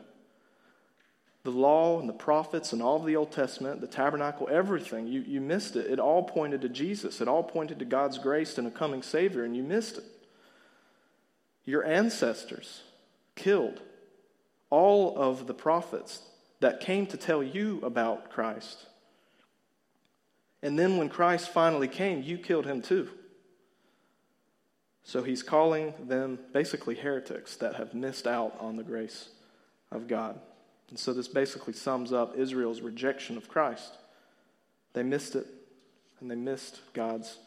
The 1.44 1.52
law 1.52 2.00
and 2.00 2.08
the 2.08 2.14
prophets 2.14 2.72
and 2.72 2.84
all 2.84 2.98
of 2.98 3.06
the 3.06 3.16
Old 3.16 3.32
Testament, 3.32 3.82
the 3.82 3.88
tabernacle, 3.88 4.48
everything, 4.52 5.08
you, 5.08 5.22
you 5.22 5.42
missed 5.42 5.76
it. 5.76 5.90
It 5.90 6.00
all 6.00 6.24
pointed 6.24 6.62
to 6.62 6.70
Jesus. 6.70 7.20
It 7.20 7.28
all 7.28 7.44
pointed 7.44 7.80
to 7.80 7.86
God's 7.86 8.20
grace 8.20 8.60
and 8.60 8.68
a 8.68 8.72
coming 8.72 9.02
Savior, 9.02 9.44
and 9.44 9.58
you 9.58 9.64
missed 9.64 9.98
it. 9.98 10.04
Your 11.66 11.84
ancestors 11.84 12.84
killed 13.36 13.82
all 14.70 15.18
of 15.18 15.48
the 15.48 15.54
prophets 15.54 16.22
that 16.60 16.80
came 16.80 17.08
to 17.08 17.18
tell 17.18 17.42
you 17.42 17.80
about 17.82 18.30
Christ. 18.30 18.86
And 20.64 20.78
then 20.78 20.98
when 20.98 21.10
Christ 21.10 21.50
finally 21.50 21.88
came, 21.88 22.22
you 22.22 22.38
killed 22.38 22.66
him 22.66 22.82
too. 22.82 23.10
So 25.04 25.24
he's 25.24 25.42
calling 25.44 25.94
them 26.08 26.40
basically 26.54 26.96
heretics 26.96 27.56
that 27.58 27.76
have 27.76 27.94
missed 27.94 28.28
out 28.28 28.56
on 28.60 28.76
the 28.76 28.84
grace 28.84 29.30
of 29.92 30.08
God. 30.08 30.40
And 30.90 31.00
so 31.00 31.14
this 31.14 31.28
basically 31.28 31.74
sums 31.74 32.14
up 32.14 32.38
Israel's 32.38 32.82
rejection 32.82 33.38
of 33.38 33.48
Christ. 33.48 33.98
They 34.94 35.04
missed 35.04 35.36
it, 35.36 35.48
and 36.20 36.30
they 36.30 36.36
missed 36.36 36.82
God's 36.94 37.38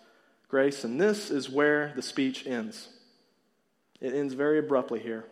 grace. 0.49 0.83
And 0.83 1.01
this 1.01 1.31
is 1.31 1.49
where 1.49 1.93
the 1.95 2.03
speech 2.03 2.47
ends. 2.47 2.89
It 4.01 4.15
ends 4.15 4.35
very 4.35 4.59
abruptly 4.59 5.01
here, 5.01 5.25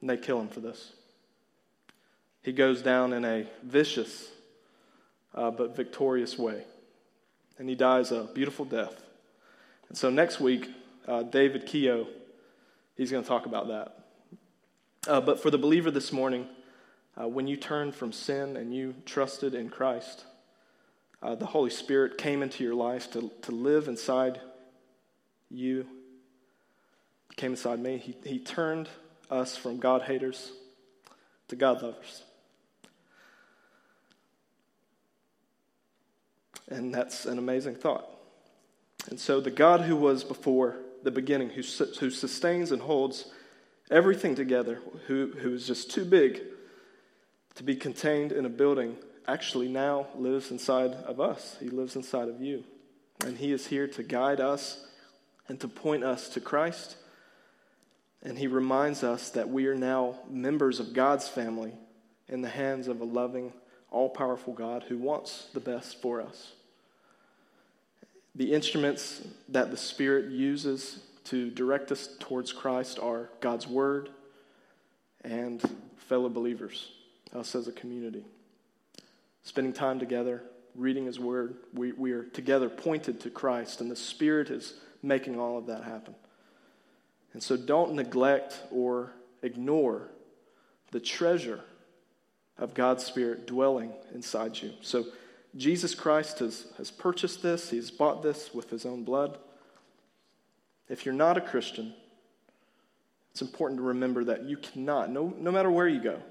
and 0.00 0.08
they 0.08 0.16
kill 0.16 0.40
him 0.40 0.48
for 0.48 0.60
this. 0.60 0.92
He 2.42 2.52
goes 2.52 2.80
down 2.82 3.12
in 3.12 3.24
a 3.24 3.46
vicious 3.64 4.28
uh, 5.34 5.50
but 5.50 5.74
victorious 5.74 6.38
way, 6.38 6.62
and 7.58 7.68
he 7.68 7.74
dies 7.74 8.12
a 8.12 8.24
beautiful 8.24 8.64
death. 8.64 9.02
And 9.88 9.96
so 9.96 10.10
next 10.10 10.40
week, 10.40 10.68
uh, 11.06 11.22
David 11.22 11.66
Keough, 11.66 12.06
he's 12.96 13.10
going 13.10 13.22
to 13.22 13.28
talk 13.28 13.46
about 13.46 13.68
that. 13.68 13.98
Uh, 15.06 15.20
but 15.20 15.40
for 15.40 15.50
the 15.50 15.58
believer 15.58 15.90
this 15.90 16.12
morning, 16.12 16.46
uh, 17.20 17.28
when 17.28 17.46
you 17.46 17.56
turned 17.56 17.94
from 17.94 18.12
sin 18.12 18.56
and 18.56 18.74
you 18.74 18.94
trusted 19.04 19.54
in 19.54 19.70
Christ, 19.70 20.24
uh, 21.22 21.34
the 21.34 21.46
Holy 21.46 21.70
Spirit 21.70 22.18
came 22.18 22.42
into 22.42 22.62
your 22.62 22.74
life 22.74 23.10
to, 23.12 23.30
to 23.42 23.52
live 23.52 23.88
inside 23.88 24.40
you, 25.50 25.86
came 27.36 27.52
inside 27.52 27.78
me. 27.78 27.98
He, 27.98 28.16
he 28.24 28.38
turned 28.38 28.88
us 29.30 29.56
from 29.56 29.78
God 29.78 30.02
haters 30.02 30.52
to 31.48 31.56
God 31.56 31.82
lovers. 31.82 32.22
And 36.68 36.94
that's 36.94 37.26
an 37.26 37.38
amazing 37.38 37.76
thought. 37.76 38.08
And 39.08 39.20
so, 39.20 39.40
the 39.40 39.50
God 39.50 39.82
who 39.82 39.96
was 39.96 40.24
before 40.24 40.76
the 41.02 41.10
beginning, 41.10 41.50
who, 41.50 41.62
who 42.00 42.10
sustains 42.10 42.72
and 42.72 42.82
holds 42.82 43.26
everything 43.90 44.34
together, 44.34 44.80
who, 45.06 45.32
who 45.38 45.54
is 45.54 45.66
just 45.66 45.90
too 45.90 46.04
big 46.04 46.42
to 47.54 47.62
be 47.62 47.76
contained 47.76 48.32
in 48.32 48.44
a 48.44 48.48
building 48.48 48.96
actually 49.28 49.68
now 49.68 50.06
lives 50.16 50.50
inside 50.50 50.92
of 50.92 51.20
us. 51.20 51.56
He 51.60 51.68
lives 51.68 51.96
inside 51.96 52.28
of 52.28 52.40
you. 52.40 52.64
And 53.24 53.36
He 53.38 53.52
is 53.52 53.66
here 53.66 53.86
to 53.88 54.02
guide 54.02 54.40
us 54.40 54.84
and 55.48 55.58
to 55.60 55.68
point 55.68 56.04
us 56.04 56.28
to 56.30 56.40
Christ. 56.40 56.96
And 58.22 58.38
He 58.38 58.46
reminds 58.46 59.02
us 59.02 59.30
that 59.30 59.48
we 59.48 59.66
are 59.66 59.74
now 59.74 60.18
members 60.28 60.80
of 60.80 60.92
God's 60.92 61.28
family 61.28 61.72
in 62.28 62.42
the 62.42 62.48
hands 62.48 62.88
of 62.88 63.00
a 63.00 63.04
loving, 63.04 63.52
all 63.90 64.08
powerful 64.08 64.52
God 64.52 64.84
who 64.88 64.98
wants 64.98 65.48
the 65.54 65.60
best 65.60 66.00
for 66.00 66.20
us. 66.20 66.52
The 68.34 68.52
instruments 68.52 69.26
that 69.48 69.70
the 69.70 69.76
Spirit 69.76 70.30
uses 70.30 71.00
to 71.24 71.50
direct 71.50 71.90
us 71.90 72.08
towards 72.18 72.52
Christ 72.52 72.98
are 72.98 73.30
God's 73.40 73.66
Word 73.66 74.10
and 75.24 75.60
fellow 75.96 76.28
believers 76.28 76.92
us 77.34 77.54
as 77.54 77.68
a 77.68 77.72
community. 77.72 78.24
Spending 79.42 79.72
time 79.72 79.98
together, 79.98 80.42
reading 80.74 81.06
His 81.06 81.18
Word, 81.18 81.56
we, 81.72 81.92
we 81.92 82.12
are 82.12 82.24
together 82.24 82.68
pointed 82.68 83.20
to 83.20 83.30
Christ, 83.30 83.80
and 83.80 83.90
the 83.90 83.96
Spirit 83.96 84.50
is 84.50 84.74
making 85.02 85.38
all 85.38 85.58
of 85.58 85.66
that 85.66 85.84
happen. 85.84 86.14
And 87.32 87.42
so 87.42 87.56
don't 87.56 87.94
neglect 87.94 88.60
or 88.70 89.12
ignore 89.42 90.08
the 90.90 91.00
treasure 91.00 91.60
of 92.58 92.74
God's 92.74 93.04
Spirit 93.04 93.46
dwelling 93.46 93.92
inside 94.14 94.58
you. 94.58 94.72
So 94.80 95.06
Jesus 95.56 95.94
Christ 95.94 96.40
has, 96.40 96.66
has 96.78 96.90
purchased 96.90 97.42
this, 97.42 97.70
He's 97.70 97.90
bought 97.90 98.22
this 98.22 98.54
with 98.54 98.70
His 98.70 98.86
own 98.86 99.04
blood. 99.04 99.38
If 100.88 101.04
you're 101.04 101.14
not 101.14 101.36
a 101.36 101.40
Christian, 101.40 101.94
it's 103.32 103.42
important 103.42 103.78
to 103.78 103.84
remember 103.84 104.24
that 104.24 104.44
you 104.44 104.56
cannot, 104.56 105.10
no, 105.10 105.34
no 105.38 105.50
matter 105.50 105.70
where 105.70 105.88
you 105.88 106.00
go, 106.00 106.22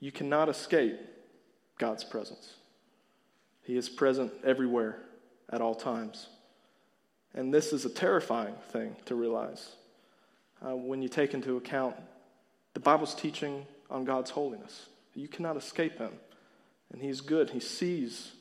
you 0.00 0.10
cannot 0.10 0.48
escape 0.48 0.98
God's 1.78 2.04
presence. 2.04 2.54
He 3.62 3.76
is 3.76 3.88
present 3.88 4.32
everywhere 4.44 5.02
at 5.50 5.60
all 5.60 5.74
times. 5.74 6.28
And 7.34 7.52
this 7.52 7.72
is 7.72 7.84
a 7.84 7.90
terrifying 7.90 8.54
thing 8.70 8.96
to 9.06 9.14
realize 9.14 9.76
uh, 10.64 10.74
when 10.74 11.02
you 11.02 11.08
take 11.08 11.34
into 11.34 11.56
account 11.56 11.94
the 12.74 12.80
Bible's 12.80 13.14
teaching 13.14 13.66
on 13.90 14.04
God's 14.04 14.30
holiness. 14.30 14.86
You 15.14 15.28
cannot 15.28 15.56
escape 15.56 15.98
Him. 15.98 16.12
And 16.92 17.02
He's 17.02 17.20
good, 17.20 17.50
He 17.50 17.60
sees 17.60 18.32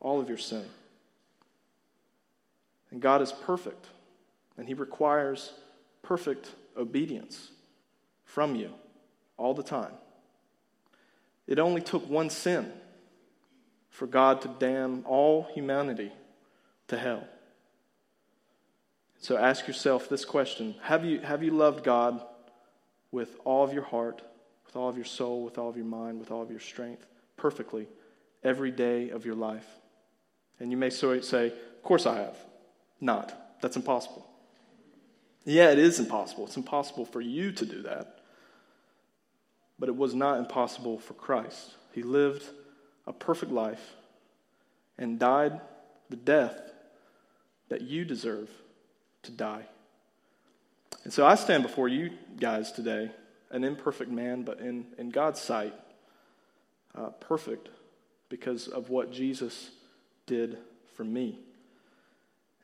all 0.00 0.20
of 0.20 0.28
your 0.28 0.38
sin. 0.38 0.64
And 2.90 3.00
God 3.00 3.22
is 3.22 3.32
perfect, 3.32 3.86
and 4.58 4.66
He 4.66 4.74
requires 4.74 5.52
perfect 6.02 6.50
obedience 6.76 7.50
from 8.24 8.54
you 8.54 8.70
all 9.36 9.54
the 9.54 9.62
time. 9.62 9.92
It 11.46 11.58
only 11.58 11.80
took 11.80 12.08
one 12.08 12.30
sin 12.30 12.70
for 13.90 14.06
God 14.06 14.42
to 14.42 14.50
damn 14.58 15.04
all 15.06 15.48
humanity 15.54 16.12
to 16.88 16.98
hell. 16.98 17.24
So 19.18 19.36
ask 19.36 19.66
yourself 19.66 20.08
this 20.08 20.24
question 20.24 20.74
Have 20.82 21.04
you, 21.04 21.20
have 21.20 21.42
you 21.42 21.52
loved 21.52 21.84
God 21.84 22.22
with 23.10 23.36
all 23.44 23.64
of 23.64 23.72
your 23.72 23.84
heart, 23.84 24.22
with 24.72 24.80
all 24.80 24.88
of 24.88 24.96
your 24.96 25.04
soul, 25.04 25.44
with 25.44 25.58
all 25.58 25.68
of 25.68 25.76
your 25.76 25.84
mind, 25.84 26.18
with 26.18 26.30
all 26.30 26.40
of 26.40 26.50
your 26.50 26.58
strength, 26.58 27.04
perfectly, 27.36 27.86
every 28.42 28.70
day 28.70 29.10
of 29.10 29.26
your 29.26 29.34
life? 29.34 29.66
And 30.58 30.70
you 30.70 30.78
may 30.78 30.88
say, 30.88 31.18
Of 31.18 31.82
course 31.82 32.06
I 32.06 32.16
have. 32.16 32.36
Not. 32.98 33.60
That's 33.60 33.76
impossible. 33.76 34.26
Yeah, 35.44 35.70
it 35.70 35.78
is 35.78 36.00
impossible. 36.00 36.46
It's 36.46 36.56
impossible 36.56 37.04
for 37.04 37.20
you 37.20 37.52
to 37.52 37.66
do 37.66 37.82
that. 37.82 38.20
But 39.78 39.90
it 39.90 39.96
was 39.96 40.14
not 40.14 40.38
impossible 40.38 40.98
for 40.98 41.12
Christ. 41.14 41.74
He 41.92 42.02
lived 42.02 42.44
a 43.06 43.12
perfect 43.12 43.52
life 43.52 43.94
and 44.96 45.18
died 45.18 45.60
the 46.08 46.16
death 46.16 46.58
that 47.68 47.82
you 47.82 48.06
deserve 48.06 48.48
to 49.24 49.32
die. 49.32 49.66
And 51.04 51.12
so 51.12 51.26
I 51.26 51.34
stand 51.34 51.62
before 51.62 51.88
you 51.88 52.12
guys 52.38 52.72
today, 52.72 53.10
an 53.52 53.64
imperfect 53.64 54.10
man, 54.10 54.42
but 54.42 54.60
in, 54.60 54.86
in 54.98 55.10
God's 55.10 55.40
sight, 55.40 55.74
uh, 56.94 57.10
perfect 57.20 57.68
because 58.28 58.66
of 58.66 58.88
what 58.88 59.12
Jesus 59.12 59.70
did 60.26 60.58
for 60.94 61.04
me. 61.04 61.38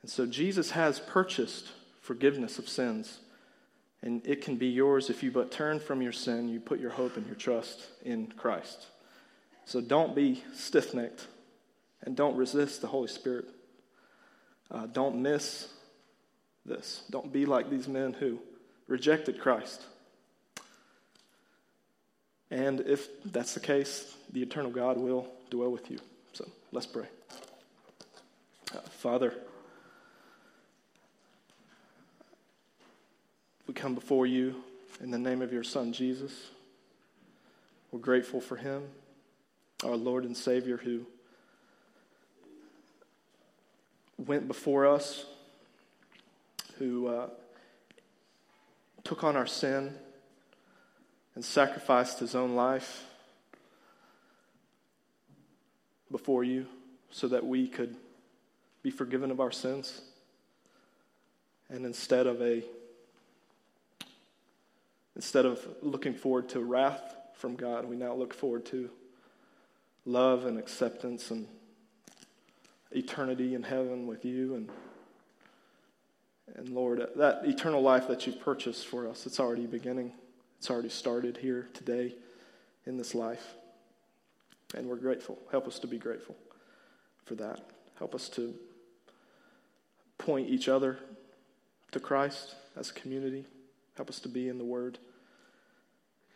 And 0.02 0.10
so 0.10 0.26
Jesus 0.26 0.70
has 0.72 0.98
purchased 0.98 1.70
forgiveness 2.00 2.58
of 2.58 2.68
sins. 2.68 3.20
And 4.00 4.26
it 4.26 4.42
can 4.42 4.56
be 4.56 4.68
yours 4.68 5.10
if 5.10 5.22
you 5.22 5.30
but 5.30 5.50
turn 5.50 5.80
from 5.80 6.00
your 6.00 6.12
sin, 6.12 6.48
you 6.48 6.60
put 6.60 6.80
your 6.80 6.90
hope 6.90 7.16
and 7.16 7.26
your 7.26 7.34
trust 7.34 7.86
in 8.02 8.28
Christ. 8.28 8.86
So 9.64 9.80
don't 9.80 10.14
be 10.14 10.42
stiff 10.54 10.94
necked 10.94 11.26
and 12.02 12.16
don't 12.16 12.36
resist 12.36 12.80
the 12.80 12.86
Holy 12.86 13.08
Spirit. 13.08 13.46
Uh, 14.70 14.86
don't 14.86 15.20
miss 15.20 15.68
this. 16.64 17.02
Don't 17.10 17.32
be 17.32 17.44
like 17.44 17.70
these 17.70 17.88
men 17.88 18.14
who 18.14 18.38
rejected 18.86 19.40
Christ. 19.40 19.84
And 22.50 22.80
if 22.80 23.08
that's 23.24 23.54
the 23.54 23.60
case, 23.60 24.14
the 24.32 24.42
eternal 24.42 24.70
God 24.70 24.96
will 24.96 25.28
dwell 25.50 25.70
with 25.70 25.90
you. 25.90 25.98
So 26.32 26.48
let's 26.72 26.86
pray. 26.86 27.06
Uh, 28.74 28.80
Father, 28.80 29.34
We 33.68 33.74
come 33.74 33.94
before 33.94 34.26
you 34.26 34.64
in 35.02 35.10
the 35.10 35.18
name 35.18 35.42
of 35.42 35.52
your 35.52 35.62
Son, 35.62 35.92
Jesus. 35.92 36.32
We're 37.92 38.00
grateful 38.00 38.40
for 38.40 38.56
him, 38.56 38.84
our 39.84 39.94
Lord 39.94 40.24
and 40.24 40.34
Savior, 40.34 40.78
who 40.78 41.04
went 44.16 44.48
before 44.48 44.86
us, 44.86 45.26
who 46.78 47.08
uh, 47.08 47.28
took 49.04 49.22
on 49.22 49.36
our 49.36 49.46
sin 49.46 49.92
and 51.38 51.44
sacrificed 51.44 52.18
his 52.18 52.34
own 52.34 52.56
life 52.56 53.04
before 56.10 56.42
you 56.42 56.66
so 57.12 57.28
that 57.28 57.46
we 57.46 57.68
could 57.68 57.94
be 58.82 58.90
forgiven 58.90 59.30
of 59.30 59.38
our 59.38 59.52
sins. 59.52 60.00
And 61.68 61.86
instead 61.86 62.26
of 62.26 62.42
a 62.42 62.64
instead 65.14 65.46
of 65.46 65.64
looking 65.80 66.12
forward 66.12 66.48
to 66.48 66.58
wrath 66.58 67.14
from 67.34 67.54
God, 67.54 67.84
we 67.84 67.94
now 67.94 68.14
look 68.14 68.34
forward 68.34 68.66
to 68.66 68.90
love 70.06 70.44
and 70.44 70.58
acceptance 70.58 71.30
and 71.30 71.46
eternity 72.90 73.54
in 73.54 73.62
heaven 73.62 74.08
with 74.08 74.24
you 74.24 74.56
and 74.56 74.68
and 76.56 76.70
Lord, 76.70 77.06
that 77.14 77.42
eternal 77.44 77.80
life 77.80 78.08
that 78.08 78.26
you've 78.26 78.40
purchased 78.40 78.88
for 78.88 79.08
us, 79.08 79.24
it's 79.24 79.38
already 79.38 79.66
beginning. 79.66 80.14
It's 80.58 80.70
already 80.70 80.88
started 80.88 81.36
here 81.36 81.68
today 81.72 82.14
in 82.86 82.96
this 82.96 83.14
life. 83.14 83.54
And 84.74 84.86
we're 84.86 84.96
grateful. 84.96 85.38
Help 85.50 85.66
us 85.66 85.78
to 85.78 85.86
be 85.86 85.98
grateful 85.98 86.36
for 87.24 87.34
that. 87.36 87.70
Help 87.98 88.14
us 88.14 88.28
to 88.30 88.54
point 90.18 90.48
each 90.48 90.68
other 90.68 90.98
to 91.92 92.00
Christ 92.00 92.54
as 92.76 92.90
a 92.90 92.94
community. 92.94 93.46
Help 93.96 94.10
us 94.10 94.18
to 94.20 94.28
be 94.28 94.48
in 94.48 94.58
the 94.58 94.64
Word. 94.64 94.98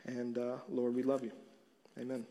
And 0.04 0.38
uh, 0.38 0.56
Lord, 0.68 0.94
we 0.94 1.02
love 1.02 1.22
you. 1.22 1.32
Amen. 1.98 2.24